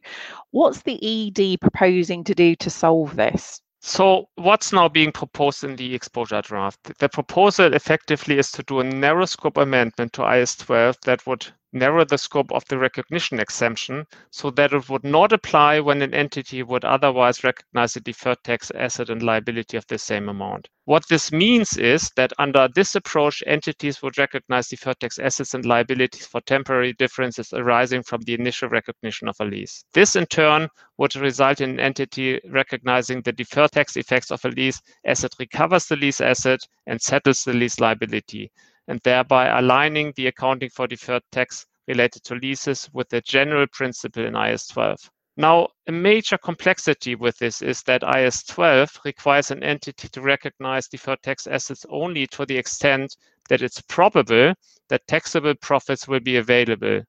What's 0.50 0.82
the 0.82 0.98
ED 1.04 1.62
proposing 1.62 2.24
to 2.24 2.34
do 2.34 2.56
to 2.56 2.70
solve 2.72 3.16
this? 3.16 3.62
So 3.80 4.30
what's 4.36 4.74
now 4.74 4.90
being 4.90 5.12
proposed 5.12 5.64
in 5.64 5.76
the 5.76 5.94
exposure 5.94 6.42
draft? 6.42 6.80
The 7.00 7.10
proposal 7.10 7.74
effectively 7.74 8.38
is 8.40 8.52
to 8.54 8.64
do 8.64 8.80
a 8.80 8.84
narrow 8.84 9.26
scope 9.26 9.58
amendment 9.58 10.14
to 10.14 10.22
IAS 10.22 10.58
12 10.58 10.98
that 11.06 11.26
would 11.28 11.48
narrow 11.74 12.06
the 12.06 12.18
scope 12.18 12.52
of 12.52 12.64
the 12.66 12.78
recognition 12.78 13.40
exemption 13.40 14.06
so 14.32 14.50
that 14.52 14.74
it 14.74 14.90
would 14.90 15.04
not 15.04 15.34
apply 15.34 15.80
when 15.80 16.02
an 16.02 16.14
entity 16.14 16.64
would 16.64 16.86
otherwise 16.86 17.44
recognize 17.44 17.96
a 17.96 18.00
deferred 18.00 18.38
tax 18.44 18.72
asset 18.72 19.10
and 19.10 19.22
liability 19.22 19.76
of 19.76 19.86
the 19.88 19.98
same 19.98 20.30
amount. 20.30 20.70
What 20.86 21.06
this 21.10 21.34
means 21.34 21.76
is 21.76 22.10
that 22.16 22.32
under 22.40 22.70
this 22.74 22.96
approach, 22.96 23.44
entities 23.46 24.02
would 24.02 24.18
recognize 24.18 24.70
deferred 24.70 25.00
tax 25.02 25.20
assets 25.20 25.54
and 25.54 25.66
liabilities 25.66 26.26
for 26.26 26.40
temporary 26.42 26.94
differences 26.94 27.52
arising 27.52 28.04
from 28.04 28.22
the 28.22 28.34
initial 28.34 28.70
recognition 28.70 29.28
of 29.28 29.36
a 29.42 29.46
lease. 29.46 29.84
This 29.94 30.16
in 30.16 30.26
turn 30.28 30.70
would 30.98 31.16
result 31.18 31.60
in 31.60 31.72
an 31.72 31.80
entity 31.82 32.40
recognizing 32.50 33.22
the 33.22 33.34
deferred 33.34 33.74
tax 33.74 33.98
effects 33.98 34.32
of 34.32 34.44
a 34.46 34.50
lease 34.50 34.82
as 35.04 35.26
it 35.26 35.36
recovers 35.40 35.88
the 35.88 35.98
lease 35.98 36.22
asset 36.22 36.60
and 36.86 37.02
settles 37.02 37.44
the 37.44 37.54
lease 37.54 37.80
liability 37.80 38.50
and 38.88 39.00
thereby 39.04 39.60
aligning 39.60 40.14
the 40.16 40.28
accounting 40.28 40.70
for 40.70 40.88
deferred 40.88 41.24
tax 41.32 41.66
related 41.88 42.24
to 42.24 42.36
leases 42.36 42.90
with 42.94 43.10
the 43.10 43.22
general 43.22 43.66
principle 43.72 44.26
in 44.26 44.34
IAS 44.34 44.72
12. 44.72 45.10
Now, 45.40 45.68
a 45.88 45.92
major 45.92 46.38
complexity 46.38 47.14
with 47.14 47.38
this 47.38 47.62
is 47.62 47.84
that 47.84 48.02
IAS 48.02 48.48
12 48.48 49.02
requires 49.06 49.52
an 49.52 49.64
entity 49.64 50.08
to 50.10 50.22
recognize 50.22 50.88
deferred 50.88 51.22
tax 51.22 51.46
assets 51.46 51.86
only 51.90 52.26
to 52.28 52.46
the 52.46 52.58
extent 52.58 53.16
that 53.50 53.62
it's 53.62 53.82
probable 53.82 54.54
that 54.90 55.08
taxable 55.08 55.54
profits 55.62 56.08
will 56.08 56.20
be 56.20 56.38
available. 56.38 57.02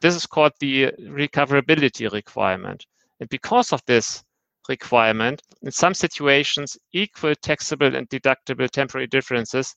This 0.00 0.14
is 0.14 0.26
called 0.26 0.52
the 0.60 0.92
recoverability 0.98 2.10
requirement. 2.10 2.86
And 3.20 3.28
because 3.28 3.72
of 3.72 3.82
this 3.86 4.24
requirement, 4.68 5.42
in 5.62 5.70
some 5.70 5.94
situations, 5.94 6.78
equal 6.92 7.34
taxable 7.34 7.94
and 7.94 8.08
deductible 8.08 8.70
temporary 8.70 9.08
differences 9.08 9.76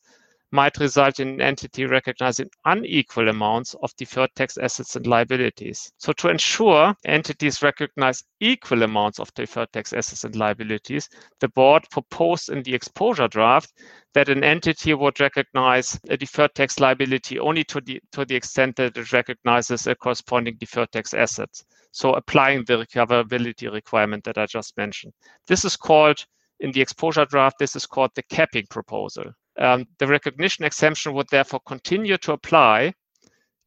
might 0.52 0.78
result 0.78 1.20
in 1.20 1.28
an 1.28 1.42
entity 1.42 1.86
recognizing 1.86 2.50
unequal 2.66 3.30
amounts 3.30 3.76
of 3.84 3.96
deferred 3.98 4.30
tax 4.36 4.58
assets 4.58 4.96
and 4.96 5.06
liabilities. 5.06 5.92
So 5.98 6.14
to 6.14 6.30
ensure 6.30 6.94
entities 7.06 7.62
recognize 7.62 8.24
equal 8.40 8.84
amounts 8.84 9.20
of 9.20 9.34
deferred 9.34 9.72
tax 9.74 9.92
assets 9.94 10.24
and 10.24 10.36
liabilities, 10.36 11.10
the 11.42 11.50
board 11.50 11.84
proposed 11.92 12.50
in 12.50 12.64
the 12.64 12.74
exposure 12.74 13.28
draft 13.28 13.74
that 14.14 14.30
an 14.30 14.44
entity 14.44 14.94
would 14.94 15.20
recognize 15.20 16.00
a 16.10 16.18
deferred 16.18 16.56
tax 16.56 16.80
liability 16.80 17.40
only 17.40 17.64
to 17.66 17.82
the, 17.82 18.02
to 18.14 18.26
the 18.26 18.36
extent 18.36 18.76
that 18.78 18.98
it 18.98 19.12
recognizes 19.12 19.86
a 19.86 19.96
corresponding 19.96 20.56
deferred 20.60 20.92
tax 20.92 21.14
asset. 21.14 21.50
So 21.92 22.14
applying 22.14 22.64
the 22.66 22.86
recoverability 22.86 23.72
requirement 23.72 24.24
that 24.24 24.38
I 24.38 24.46
just 24.46 24.78
mentioned. 24.78 25.14
This 25.48 25.66
is 25.66 25.76
called, 25.76 26.24
in 26.60 26.72
the 26.72 26.82
exposure 26.82 27.26
draft, 27.26 27.58
this 27.60 27.76
is 27.76 27.86
called 27.86 28.12
the 28.16 28.24
capping 28.24 28.66
proposal. 28.70 29.26
Um, 29.60 29.86
the 29.98 30.08
recognition 30.08 30.66
exemption 30.66 31.14
would 31.14 31.28
therefore 31.30 31.60
continue 31.66 32.18
to 32.18 32.34
apply 32.34 32.94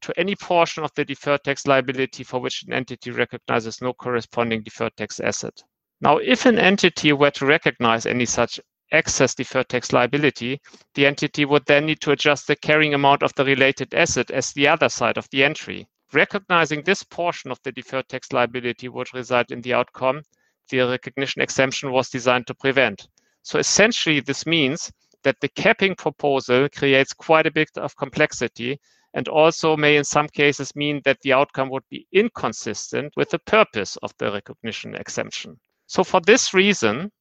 to 0.01 0.19
any 0.19 0.35
portion 0.35 0.83
of 0.83 0.91
the 0.95 1.05
deferred 1.05 1.43
tax 1.43 1.67
liability 1.67 2.23
for 2.23 2.39
which 2.39 2.63
an 2.63 2.73
entity 2.73 3.11
recognizes 3.11 3.81
no 3.81 3.93
corresponding 3.93 4.63
deferred 4.63 4.95
tax 4.97 5.19
asset. 5.19 5.61
Now, 5.99 6.17
if 6.17 6.45
an 6.45 6.57
entity 6.57 7.13
were 7.13 7.31
to 7.31 7.45
recognize 7.45 8.05
any 8.05 8.25
such 8.25 8.59
excess 8.91 9.35
deferred 9.35 9.69
tax 9.69 9.93
liability, 9.93 10.59
the 10.95 11.05
entity 11.05 11.45
would 11.45 11.65
then 11.65 11.85
need 11.85 12.01
to 12.01 12.11
adjust 12.11 12.47
the 12.47 12.55
carrying 12.55 12.93
amount 12.93 13.21
of 13.21 13.33
the 13.35 13.45
related 13.45 13.93
asset 13.93 14.31
as 14.31 14.51
the 14.53 14.67
other 14.67 14.89
side 14.89 15.17
of 15.17 15.29
the 15.31 15.43
entry. 15.43 15.87
Recognizing 16.13 16.83
this 16.83 17.03
portion 17.03 17.51
of 17.51 17.59
the 17.63 17.71
deferred 17.71 18.09
tax 18.09 18.31
liability 18.33 18.89
would 18.89 19.13
result 19.13 19.51
in 19.51 19.61
the 19.61 19.73
outcome 19.73 20.23
the 20.71 20.79
recognition 20.79 21.41
exemption 21.41 21.91
was 21.91 22.09
designed 22.09 22.47
to 22.47 22.55
prevent. 22.55 23.07
So 23.43 23.59
essentially, 23.59 24.21
this 24.21 24.45
means 24.45 24.91
that 25.23 25.39
the 25.41 25.49
capping 25.49 25.95
proposal 25.95 26.67
creates 26.69 27.13
quite 27.13 27.47
a 27.47 27.51
bit 27.51 27.69
of 27.75 27.95
complexity 27.95 28.79
and 29.13 29.27
also 29.27 29.75
may 29.75 29.97
in 29.97 30.03
some 30.03 30.27
cases 30.27 30.75
mean 30.75 31.01
that 31.03 31.19
the 31.21 31.33
outcome 31.33 31.69
would 31.69 31.83
be 31.89 32.07
inconsistent 32.11 33.13
with 33.17 33.29
the 33.29 33.39
purpose 33.39 33.97
of 33.97 34.13
the 34.17 34.31
recognition 34.31 34.95
exemption. 34.95 35.59
So 35.87 36.03
for 36.03 36.21
this 36.21 36.53
reason, 36.53 37.11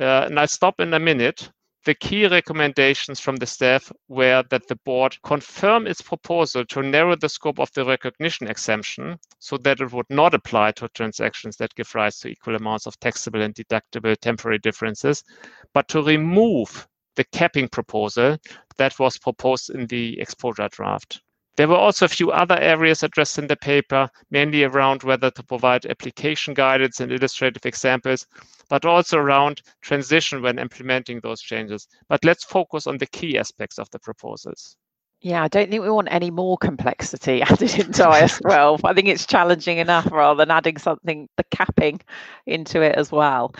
uh, 0.00 0.24
and 0.26 0.38
I'll 0.38 0.48
stop 0.48 0.80
in 0.80 0.92
a 0.94 0.98
minute, 0.98 1.50
the 1.84 1.94
key 1.94 2.26
recommendations 2.26 3.20
from 3.20 3.36
the 3.36 3.46
staff 3.46 3.90
were 4.08 4.44
that 4.50 4.68
the 4.68 4.76
board 4.84 5.16
confirm 5.22 5.86
its 5.86 6.02
proposal 6.02 6.64
to 6.66 6.82
narrow 6.82 7.16
the 7.16 7.28
scope 7.28 7.58
of 7.58 7.72
the 7.72 7.84
recognition 7.84 8.48
exemption 8.48 9.18
so 9.38 9.56
that 9.58 9.80
it 9.80 9.90
would 9.92 10.10
not 10.10 10.34
apply 10.34 10.72
to 10.72 10.88
transactions 10.88 11.56
that 11.56 11.74
give 11.76 11.94
rise 11.94 12.18
to 12.18 12.28
equal 12.28 12.56
amounts 12.56 12.86
of 12.86 13.00
taxable 13.00 13.40
and 13.40 13.54
deductible 13.54 14.14
temporary 14.18 14.58
differences, 14.58 15.24
but 15.72 15.88
to 15.88 16.02
remove 16.02 16.86
the 17.16 17.24
capping 17.24 17.68
proposal 17.68 18.36
that 18.78 18.98
was 18.98 19.18
proposed 19.18 19.70
in 19.70 19.86
the 19.86 20.18
exposure 20.20 20.68
draft. 20.70 21.20
There 21.56 21.68
were 21.68 21.76
also 21.76 22.06
a 22.06 22.08
few 22.08 22.30
other 22.30 22.58
areas 22.58 23.02
addressed 23.02 23.38
in 23.38 23.46
the 23.46 23.56
paper, 23.56 24.08
mainly 24.30 24.64
around 24.64 25.02
whether 25.02 25.30
to 25.32 25.42
provide 25.42 25.84
application 25.84 26.54
guidance 26.54 27.00
and 27.00 27.12
illustrative 27.12 27.66
examples, 27.66 28.26
but 28.68 28.84
also 28.84 29.18
around 29.18 29.60
transition 29.82 30.40
when 30.40 30.58
implementing 30.58 31.20
those 31.20 31.42
changes. 31.42 31.86
But 32.08 32.24
let's 32.24 32.44
focus 32.44 32.86
on 32.86 32.98
the 32.98 33.06
key 33.06 33.36
aspects 33.36 33.78
of 33.78 33.90
the 33.90 33.98
proposals. 33.98 34.76
Yeah, 35.22 35.42
I 35.42 35.48
don't 35.48 35.70
think 35.70 35.82
we 35.82 35.90
want 35.90 36.08
any 36.10 36.30
more 36.30 36.56
complexity 36.56 37.42
added 37.42 37.74
into 37.78 38.04
IAS 38.04 38.40
12. 38.40 38.84
I 38.84 38.94
think 38.94 39.08
it's 39.08 39.26
challenging 39.26 39.76
enough 39.76 40.10
rather 40.10 40.38
than 40.38 40.50
adding 40.50 40.78
something, 40.78 41.28
the 41.36 41.44
capping 41.50 42.00
into 42.46 42.80
it 42.80 42.94
as 42.94 43.12
well. 43.12 43.52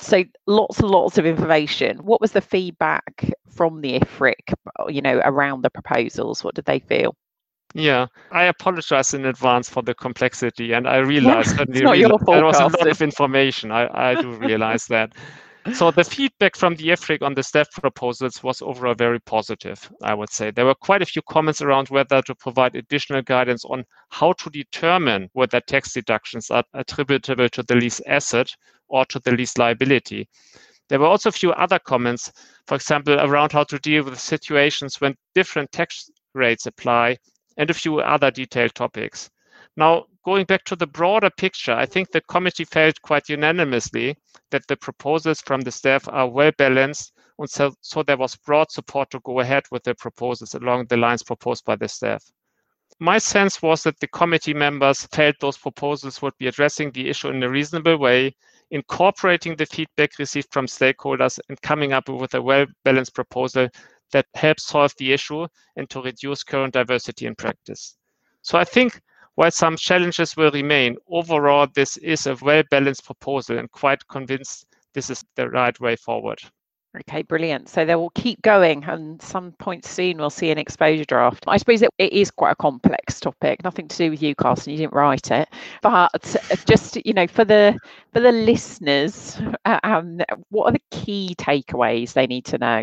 So 0.00 0.24
lots 0.46 0.80
and 0.80 0.90
lots 0.90 1.18
of 1.18 1.26
information. 1.26 1.98
What 1.98 2.20
was 2.20 2.32
the 2.32 2.40
feedback 2.40 3.30
from 3.50 3.82
the 3.82 4.00
IFRIC, 4.00 4.54
you 4.88 5.02
know, 5.02 5.20
around 5.24 5.62
the 5.62 5.70
proposals? 5.70 6.42
What 6.42 6.54
did 6.54 6.64
they 6.64 6.78
feel? 6.78 7.14
Yeah, 7.74 8.06
I 8.32 8.44
apologize 8.44 9.14
in 9.14 9.26
advance 9.26 9.68
for 9.68 9.82
the 9.82 9.94
complexity, 9.94 10.72
and 10.72 10.88
I 10.88 10.96
realize 11.14 11.54
that 11.54 11.72
there 11.72 11.86
was 11.86 12.58
a 12.58 12.64
lot 12.64 12.88
of 12.88 13.02
information. 13.02 13.70
I, 13.70 14.12
I 14.12 14.20
do 14.20 14.32
realize 14.32 14.86
that. 14.86 15.12
So 15.74 15.90
the 15.90 16.04
feedback 16.04 16.56
from 16.56 16.74
the 16.76 16.88
IFRIC 16.88 17.22
on 17.22 17.34
the 17.34 17.42
staff 17.42 17.70
proposals 17.72 18.42
was 18.42 18.62
overall 18.62 18.94
very 18.94 19.20
positive, 19.20 19.90
I 20.02 20.14
would 20.14 20.30
say. 20.30 20.50
There 20.50 20.66
were 20.66 20.74
quite 20.74 21.02
a 21.02 21.06
few 21.06 21.22
comments 21.22 21.62
around 21.62 21.88
whether 21.88 22.22
to 22.22 22.34
provide 22.34 22.76
additional 22.76 23.22
guidance 23.22 23.64
on 23.64 23.84
how 24.10 24.32
to 24.34 24.50
determine 24.50 25.28
whether 25.32 25.60
tax 25.60 25.92
deductions 25.92 26.50
are 26.50 26.64
attributable 26.74 27.48
to 27.50 27.62
the 27.62 27.74
lease 27.74 28.00
asset 28.06 28.50
or 28.88 29.04
to 29.06 29.18
the 29.20 29.32
lease 29.32 29.56
liability. 29.58 30.28
There 30.88 30.98
were 30.98 31.06
also 31.06 31.28
a 31.28 31.32
few 31.32 31.52
other 31.52 31.78
comments, 31.78 32.32
for 32.66 32.74
example, 32.74 33.14
around 33.20 33.52
how 33.52 33.64
to 33.64 33.78
deal 33.78 34.04
with 34.04 34.18
situations 34.18 35.00
when 35.00 35.16
different 35.34 35.70
tax 35.72 36.10
rates 36.34 36.66
apply 36.66 37.16
and 37.56 37.70
a 37.70 37.74
few 37.74 38.00
other 38.00 38.30
detailed 38.30 38.74
topics. 38.74 39.30
Now, 39.76 40.06
going 40.24 40.46
back 40.46 40.64
to 40.64 40.76
the 40.76 40.86
broader 40.86 41.30
picture, 41.30 41.72
I 41.72 41.86
think 41.86 42.10
the 42.10 42.20
committee 42.22 42.64
felt 42.64 43.00
quite 43.02 43.28
unanimously 43.28 44.16
that 44.50 44.66
the 44.66 44.76
proposals 44.76 45.40
from 45.40 45.60
the 45.60 45.70
staff 45.70 46.08
are 46.08 46.28
well 46.28 46.52
balanced, 46.58 47.12
and 47.38 47.48
so, 47.48 47.72
so 47.80 48.02
there 48.02 48.16
was 48.16 48.36
broad 48.36 48.70
support 48.70 49.10
to 49.10 49.20
go 49.20 49.40
ahead 49.40 49.64
with 49.70 49.84
the 49.84 49.94
proposals 49.94 50.54
along 50.54 50.86
the 50.86 50.96
lines 50.96 51.22
proposed 51.22 51.64
by 51.64 51.76
the 51.76 51.88
staff. 51.88 52.22
My 52.98 53.16
sense 53.16 53.62
was 53.62 53.82
that 53.84 53.98
the 54.00 54.08
committee 54.08 54.52
members 54.52 55.06
felt 55.06 55.36
those 55.40 55.56
proposals 55.56 56.20
would 56.20 56.36
be 56.36 56.48
addressing 56.48 56.90
the 56.90 57.08
issue 57.08 57.28
in 57.28 57.42
a 57.42 57.48
reasonable 57.48 57.96
way, 57.96 58.36
incorporating 58.70 59.56
the 59.56 59.64
feedback 59.64 60.18
received 60.18 60.52
from 60.52 60.66
stakeholders, 60.66 61.38
and 61.48 61.62
coming 61.62 61.92
up 61.94 62.08
with 62.08 62.34
a 62.34 62.42
well 62.42 62.66
balanced 62.84 63.14
proposal 63.14 63.68
that 64.12 64.26
helps 64.34 64.66
solve 64.66 64.92
the 64.98 65.12
issue 65.12 65.46
and 65.76 65.88
to 65.88 66.02
reduce 66.02 66.42
current 66.42 66.74
diversity 66.74 67.26
in 67.26 67.34
practice. 67.34 67.96
So 68.42 68.58
I 68.58 68.64
think 68.64 69.00
while 69.34 69.50
some 69.50 69.76
challenges 69.76 70.36
will 70.36 70.50
remain, 70.50 70.96
overall, 71.08 71.66
this 71.74 71.96
is 71.98 72.26
a 72.26 72.36
well 72.42 72.62
balanced 72.70 73.04
proposal 73.04 73.58
and 73.58 73.70
quite 73.70 74.06
convinced 74.08 74.66
this 74.94 75.10
is 75.10 75.24
the 75.36 75.48
right 75.48 75.78
way 75.80 75.96
forward. 75.96 76.40
Okay, 76.98 77.22
brilliant. 77.22 77.68
So 77.68 77.84
they 77.84 77.94
will 77.94 78.10
keep 78.10 78.42
going, 78.42 78.82
and 78.82 79.22
some 79.22 79.52
point 79.52 79.84
soon 79.84 80.18
we'll 80.18 80.28
see 80.28 80.50
an 80.50 80.58
exposure 80.58 81.04
draft. 81.04 81.44
I 81.46 81.56
suppose 81.56 81.82
it, 81.82 81.90
it 81.98 82.12
is 82.12 82.32
quite 82.32 82.50
a 82.50 82.56
complex 82.56 83.20
topic, 83.20 83.62
nothing 83.62 83.86
to 83.86 83.96
do 83.96 84.10
with 84.10 84.20
you, 84.20 84.34
Carsten. 84.34 84.72
You 84.72 84.78
didn't 84.78 84.94
write 84.94 85.30
it, 85.30 85.48
but 85.82 86.10
just 86.66 86.98
you 87.06 87.12
know, 87.12 87.28
for 87.28 87.44
the 87.44 87.78
for 88.12 88.18
the 88.18 88.32
listeners, 88.32 89.40
um, 89.64 90.18
what 90.48 90.66
are 90.66 90.72
the 90.72 90.82
key 90.90 91.36
takeaways 91.38 92.12
they 92.12 92.26
need 92.26 92.46
to 92.46 92.58
know? 92.58 92.82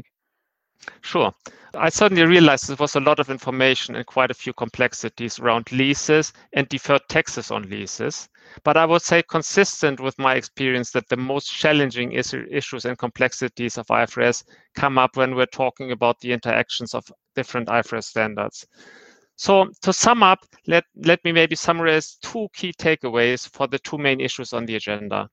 Sure. 1.02 1.34
I 1.74 1.90
certainly 1.90 2.26
realized 2.26 2.68
there 2.68 2.76
was 2.80 2.96
a 2.96 3.00
lot 3.00 3.20
of 3.20 3.30
information 3.30 3.96
and 3.96 4.06
quite 4.06 4.32
a 4.32 4.36
few 4.36 4.54
complexities 4.54 5.40
around 5.40 5.72
leases 5.72 6.34
and 6.54 6.68
deferred 6.70 7.08
taxes 7.10 7.52
on 7.52 7.70
leases. 7.70 8.30
But 8.64 8.78
I 8.78 8.86
would 8.86 9.02
say 9.02 9.22
consistent 9.24 10.00
with 10.00 10.18
my 10.18 10.36
experience 10.36 10.92
that 10.92 11.08
the 11.10 11.18
most 11.18 11.54
challenging 11.54 12.14
issues 12.14 12.86
and 12.86 12.98
complexities 12.98 13.78
of 13.78 13.88
IFRS 13.88 14.44
come 14.76 14.98
up 14.98 15.18
when 15.18 15.36
we're 15.36 15.46
talking 15.48 15.92
about 15.92 16.20
the 16.20 16.32
interactions 16.32 16.94
of 16.94 17.06
different 17.36 17.68
IFRS 17.68 18.06
standards. 18.06 18.66
So 19.36 19.68
to 19.82 19.94
sum 19.94 20.24
up, 20.24 20.40
let, 20.66 20.84
let 20.96 21.24
me 21.24 21.32
maybe 21.32 21.56
summarize 21.56 22.18
two 22.22 22.48
key 22.56 22.74
takeaways 22.74 23.48
for 23.48 23.68
the 23.68 23.80
two 23.80 23.98
main 23.98 24.20
issues 24.20 24.54
on 24.54 24.66
the 24.66 24.76
agenda. 24.76 25.30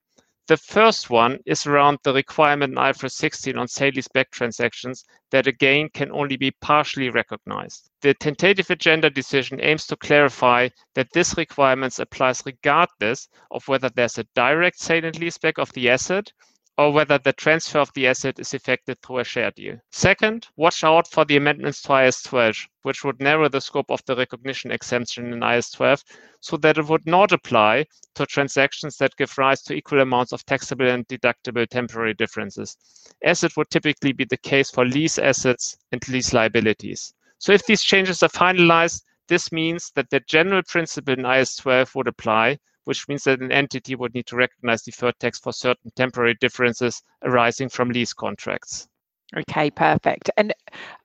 The 0.46 0.58
first 0.58 1.08
one 1.08 1.38
is 1.46 1.66
around 1.66 2.00
the 2.02 2.12
requirement 2.12 2.72
in 2.72 2.78
IFRS 2.78 3.12
16 3.12 3.56
on 3.56 3.66
sale 3.66 3.92
leaseback 3.92 4.30
transactions 4.30 5.02
that 5.30 5.46
again 5.46 5.88
can 5.94 6.12
only 6.12 6.36
be 6.36 6.50
partially 6.50 7.08
recognized. 7.08 7.88
The 8.02 8.12
tentative 8.12 8.68
agenda 8.68 9.08
decision 9.08 9.58
aims 9.62 9.86
to 9.86 9.96
clarify 9.96 10.68
that 10.94 11.08
this 11.14 11.38
requirement 11.38 11.98
applies 11.98 12.42
regardless 12.44 13.26
of 13.50 13.66
whether 13.68 13.88
there's 13.88 14.18
a 14.18 14.26
direct 14.34 14.78
sale 14.78 15.06
and 15.06 15.16
leaseback 15.16 15.58
of 15.58 15.72
the 15.72 15.88
asset 15.88 16.30
or 16.76 16.92
whether 16.92 17.18
the 17.18 17.32
transfer 17.32 17.78
of 17.78 17.92
the 17.94 18.06
asset 18.06 18.38
is 18.38 18.52
effected 18.52 19.00
through 19.00 19.18
a 19.18 19.24
share 19.24 19.50
deal. 19.52 19.76
Second, 19.92 20.48
watch 20.56 20.82
out 20.82 21.06
for 21.08 21.24
the 21.24 21.36
amendments 21.36 21.82
to 21.82 21.88
IAS 21.90 22.24
12, 22.24 22.56
which 22.82 23.04
would 23.04 23.20
narrow 23.20 23.48
the 23.48 23.60
scope 23.60 23.90
of 23.90 24.04
the 24.06 24.16
recognition 24.16 24.72
exemption 24.72 25.32
in 25.32 25.40
IAS 25.40 25.72
12 25.72 26.02
so 26.40 26.56
that 26.56 26.76
it 26.76 26.88
would 26.88 27.06
not 27.06 27.30
apply 27.30 27.86
to 28.14 28.26
transactions 28.26 28.96
that 28.96 29.16
give 29.16 29.38
rise 29.38 29.62
to 29.62 29.74
equal 29.74 30.00
amounts 30.00 30.32
of 30.32 30.44
taxable 30.46 30.88
and 30.88 31.06
deductible 31.06 31.66
temporary 31.68 32.14
differences, 32.14 32.76
as 33.22 33.44
it 33.44 33.56
would 33.56 33.70
typically 33.70 34.12
be 34.12 34.24
the 34.24 34.36
case 34.38 34.70
for 34.70 34.84
lease 34.84 35.18
assets 35.18 35.76
and 35.92 36.06
lease 36.08 36.32
liabilities. 36.32 37.14
So 37.38 37.52
if 37.52 37.64
these 37.66 37.82
changes 37.82 38.22
are 38.22 38.28
finalized, 38.28 39.02
this 39.28 39.52
means 39.52 39.90
that 39.94 40.10
the 40.10 40.20
general 40.20 40.62
principle 40.66 41.14
in 41.14 41.24
IAS 41.24 41.60
12 41.60 41.94
would 41.94 42.08
apply, 42.08 42.58
which 42.84 43.08
means 43.08 43.24
that 43.24 43.40
an 43.40 43.52
entity 43.52 43.94
would 43.94 44.14
need 44.14 44.26
to 44.26 44.36
recognize 44.36 44.82
deferred 44.82 45.18
tax 45.18 45.38
for 45.38 45.52
certain 45.52 45.90
temporary 45.96 46.34
differences 46.40 47.02
arising 47.22 47.68
from 47.68 47.90
lease 47.90 48.12
contracts. 48.12 48.88
Okay, 49.36 49.70
perfect. 49.70 50.30
And 50.36 50.54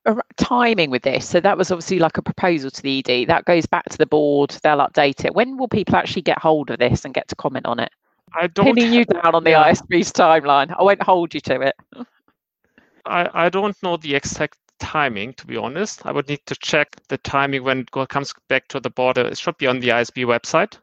uh, 0.05 0.15
timing 0.37 0.91
with 0.91 1.01
this. 1.01 1.27
So 1.27 1.39
that 1.39 1.57
was 1.57 1.71
obviously 1.71 1.99
like 1.99 2.17
a 2.17 2.21
proposal 2.21 2.69
to 2.69 2.81
the 2.81 2.99
ED. 2.99 3.27
That 3.27 3.45
goes 3.45 3.65
back 3.65 3.85
to 3.89 3.97
the 3.97 4.05
board. 4.05 4.51
They'll 4.61 4.77
update 4.77 5.25
it. 5.25 5.33
When 5.33 5.57
will 5.57 5.67
people 5.67 5.95
actually 5.95 6.21
get 6.21 6.37
hold 6.37 6.69
of 6.69 6.79
this 6.79 7.05
and 7.05 7.13
get 7.13 7.27
to 7.29 7.35
comment 7.35 7.65
on 7.65 7.79
it? 7.79 7.91
I 8.33 8.47
don't 8.47 8.75
pinning 8.75 8.93
you 8.93 9.05
down 9.05 9.33
on 9.33 9.43
the 9.43 9.51
yeah. 9.51 9.71
IASB's 9.71 10.11
timeline. 10.11 10.73
I 10.77 10.83
won't 10.83 11.01
hold 11.01 11.33
you 11.33 11.39
to 11.41 11.61
it. 11.61 11.75
I, 13.05 13.45
I 13.45 13.49
don't 13.49 13.75
know 13.81 13.97
the 13.97 14.13
exact 14.13 14.59
timing, 14.79 15.33
to 15.33 15.47
be 15.47 15.57
honest. 15.57 16.05
I 16.05 16.11
would 16.11 16.27
need 16.27 16.45
to 16.45 16.55
check 16.55 16.95
the 17.07 17.17
timing 17.17 17.63
when 17.63 17.79
it 17.79 18.09
comes 18.09 18.33
back 18.47 18.67
to 18.67 18.79
the 18.79 18.89
border. 18.91 19.21
It 19.21 19.37
should 19.37 19.57
be 19.57 19.67
on 19.67 19.79
the 19.79 19.89
IASB 19.89 20.25
website. 20.25 20.77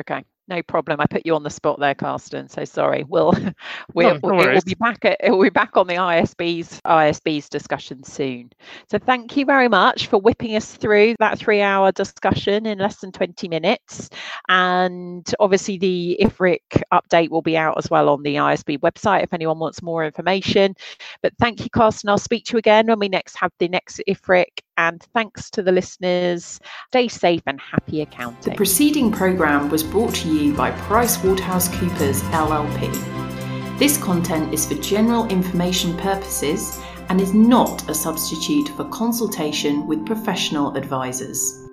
Okay. 0.00 0.24
No 0.48 0.62
problem. 0.62 0.98
I 0.98 1.06
put 1.06 1.26
you 1.26 1.34
on 1.34 1.42
the 1.42 1.50
spot 1.50 1.78
there, 1.78 1.94
Carsten. 1.94 2.48
So 2.48 2.64
sorry. 2.64 3.04
We'll 3.06 3.32
we'll, 3.94 4.14
no, 4.14 4.20
no 4.22 4.36
we'll 4.36 4.60
be 4.62 4.74
back 4.74 5.04
at, 5.04 5.18
it 5.22 5.30
will 5.30 5.42
be 5.42 5.50
back 5.50 5.76
on 5.76 5.86
the 5.86 5.94
ISB's 5.94 6.80
IASB's 6.86 7.50
discussion 7.50 8.02
soon. 8.02 8.50
So 8.90 8.98
thank 8.98 9.36
you 9.36 9.44
very 9.44 9.68
much 9.68 10.06
for 10.06 10.18
whipping 10.18 10.56
us 10.56 10.74
through 10.74 11.16
that 11.18 11.38
three-hour 11.38 11.92
discussion 11.92 12.64
in 12.64 12.78
less 12.78 13.00
than 13.00 13.12
20 13.12 13.48
minutes. 13.48 14.08
And 14.48 15.26
obviously 15.38 15.76
the 15.76 16.18
IFRIC 16.22 16.82
update 16.92 17.28
will 17.28 17.42
be 17.42 17.56
out 17.56 17.76
as 17.76 17.90
well 17.90 18.08
on 18.08 18.22
the 18.22 18.36
IASB 18.36 18.78
website 18.78 19.24
if 19.24 19.34
anyone 19.34 19.58
wants 19.58 19.82
more 19.82 20.04
information. 20.04 20.74
But 21.22 21.34
thank 21.38 21.60
you, 21.60 21.68
Carsten. 21.68 22.08
I'll 22.08 22.16
speak 22.16 22.46
to 22.46 22.52
you 22.54 22.58
again 22.58 22.86
when 22.86 22.98
we 22.98 23.10
next 23.10 23.36
have 23.36 23.52
the 23.58 23.68
next 23.68 24.00
IFRIC 24.08 24.62
and 24.78 25.02
thanks 25.12 25.50
to 25.50 25.62
the 25.62 25.72
listeners. 25.72 26.58
Stay 26.88 27.08
safe 27.08 27.42
and 27.46 27.60
happy 27.60 28.00
accounting. 28.00 28.52
The 28.52 28.56
preceding 28.56 29.12
programme 29.12 29.68
was 29.68 29.82
brought 29.82 30.14
to 30.14 30.28
you 30.28 30.54
by 30.54 30.70
PricewaterhouseCoopers 30.70 32.22
LLP. 32.30 33.78
This 33.78 33.98
content 33.98 34.54
is 34.54 34.66
for 34.66 34.74
general 34.76 35.28
information 35.28 35.96
purposes 35.98 36.80
and 37.10 37.20
is 37.20 37.34
not 37.34 37.88
a 37.90 37.94
substitute 37.94 38.68
for 38.70 38.84
consultation 38.86 39.86
with 39.86 40.06
professional 40.06 40.74
advisors. 40.76 41.67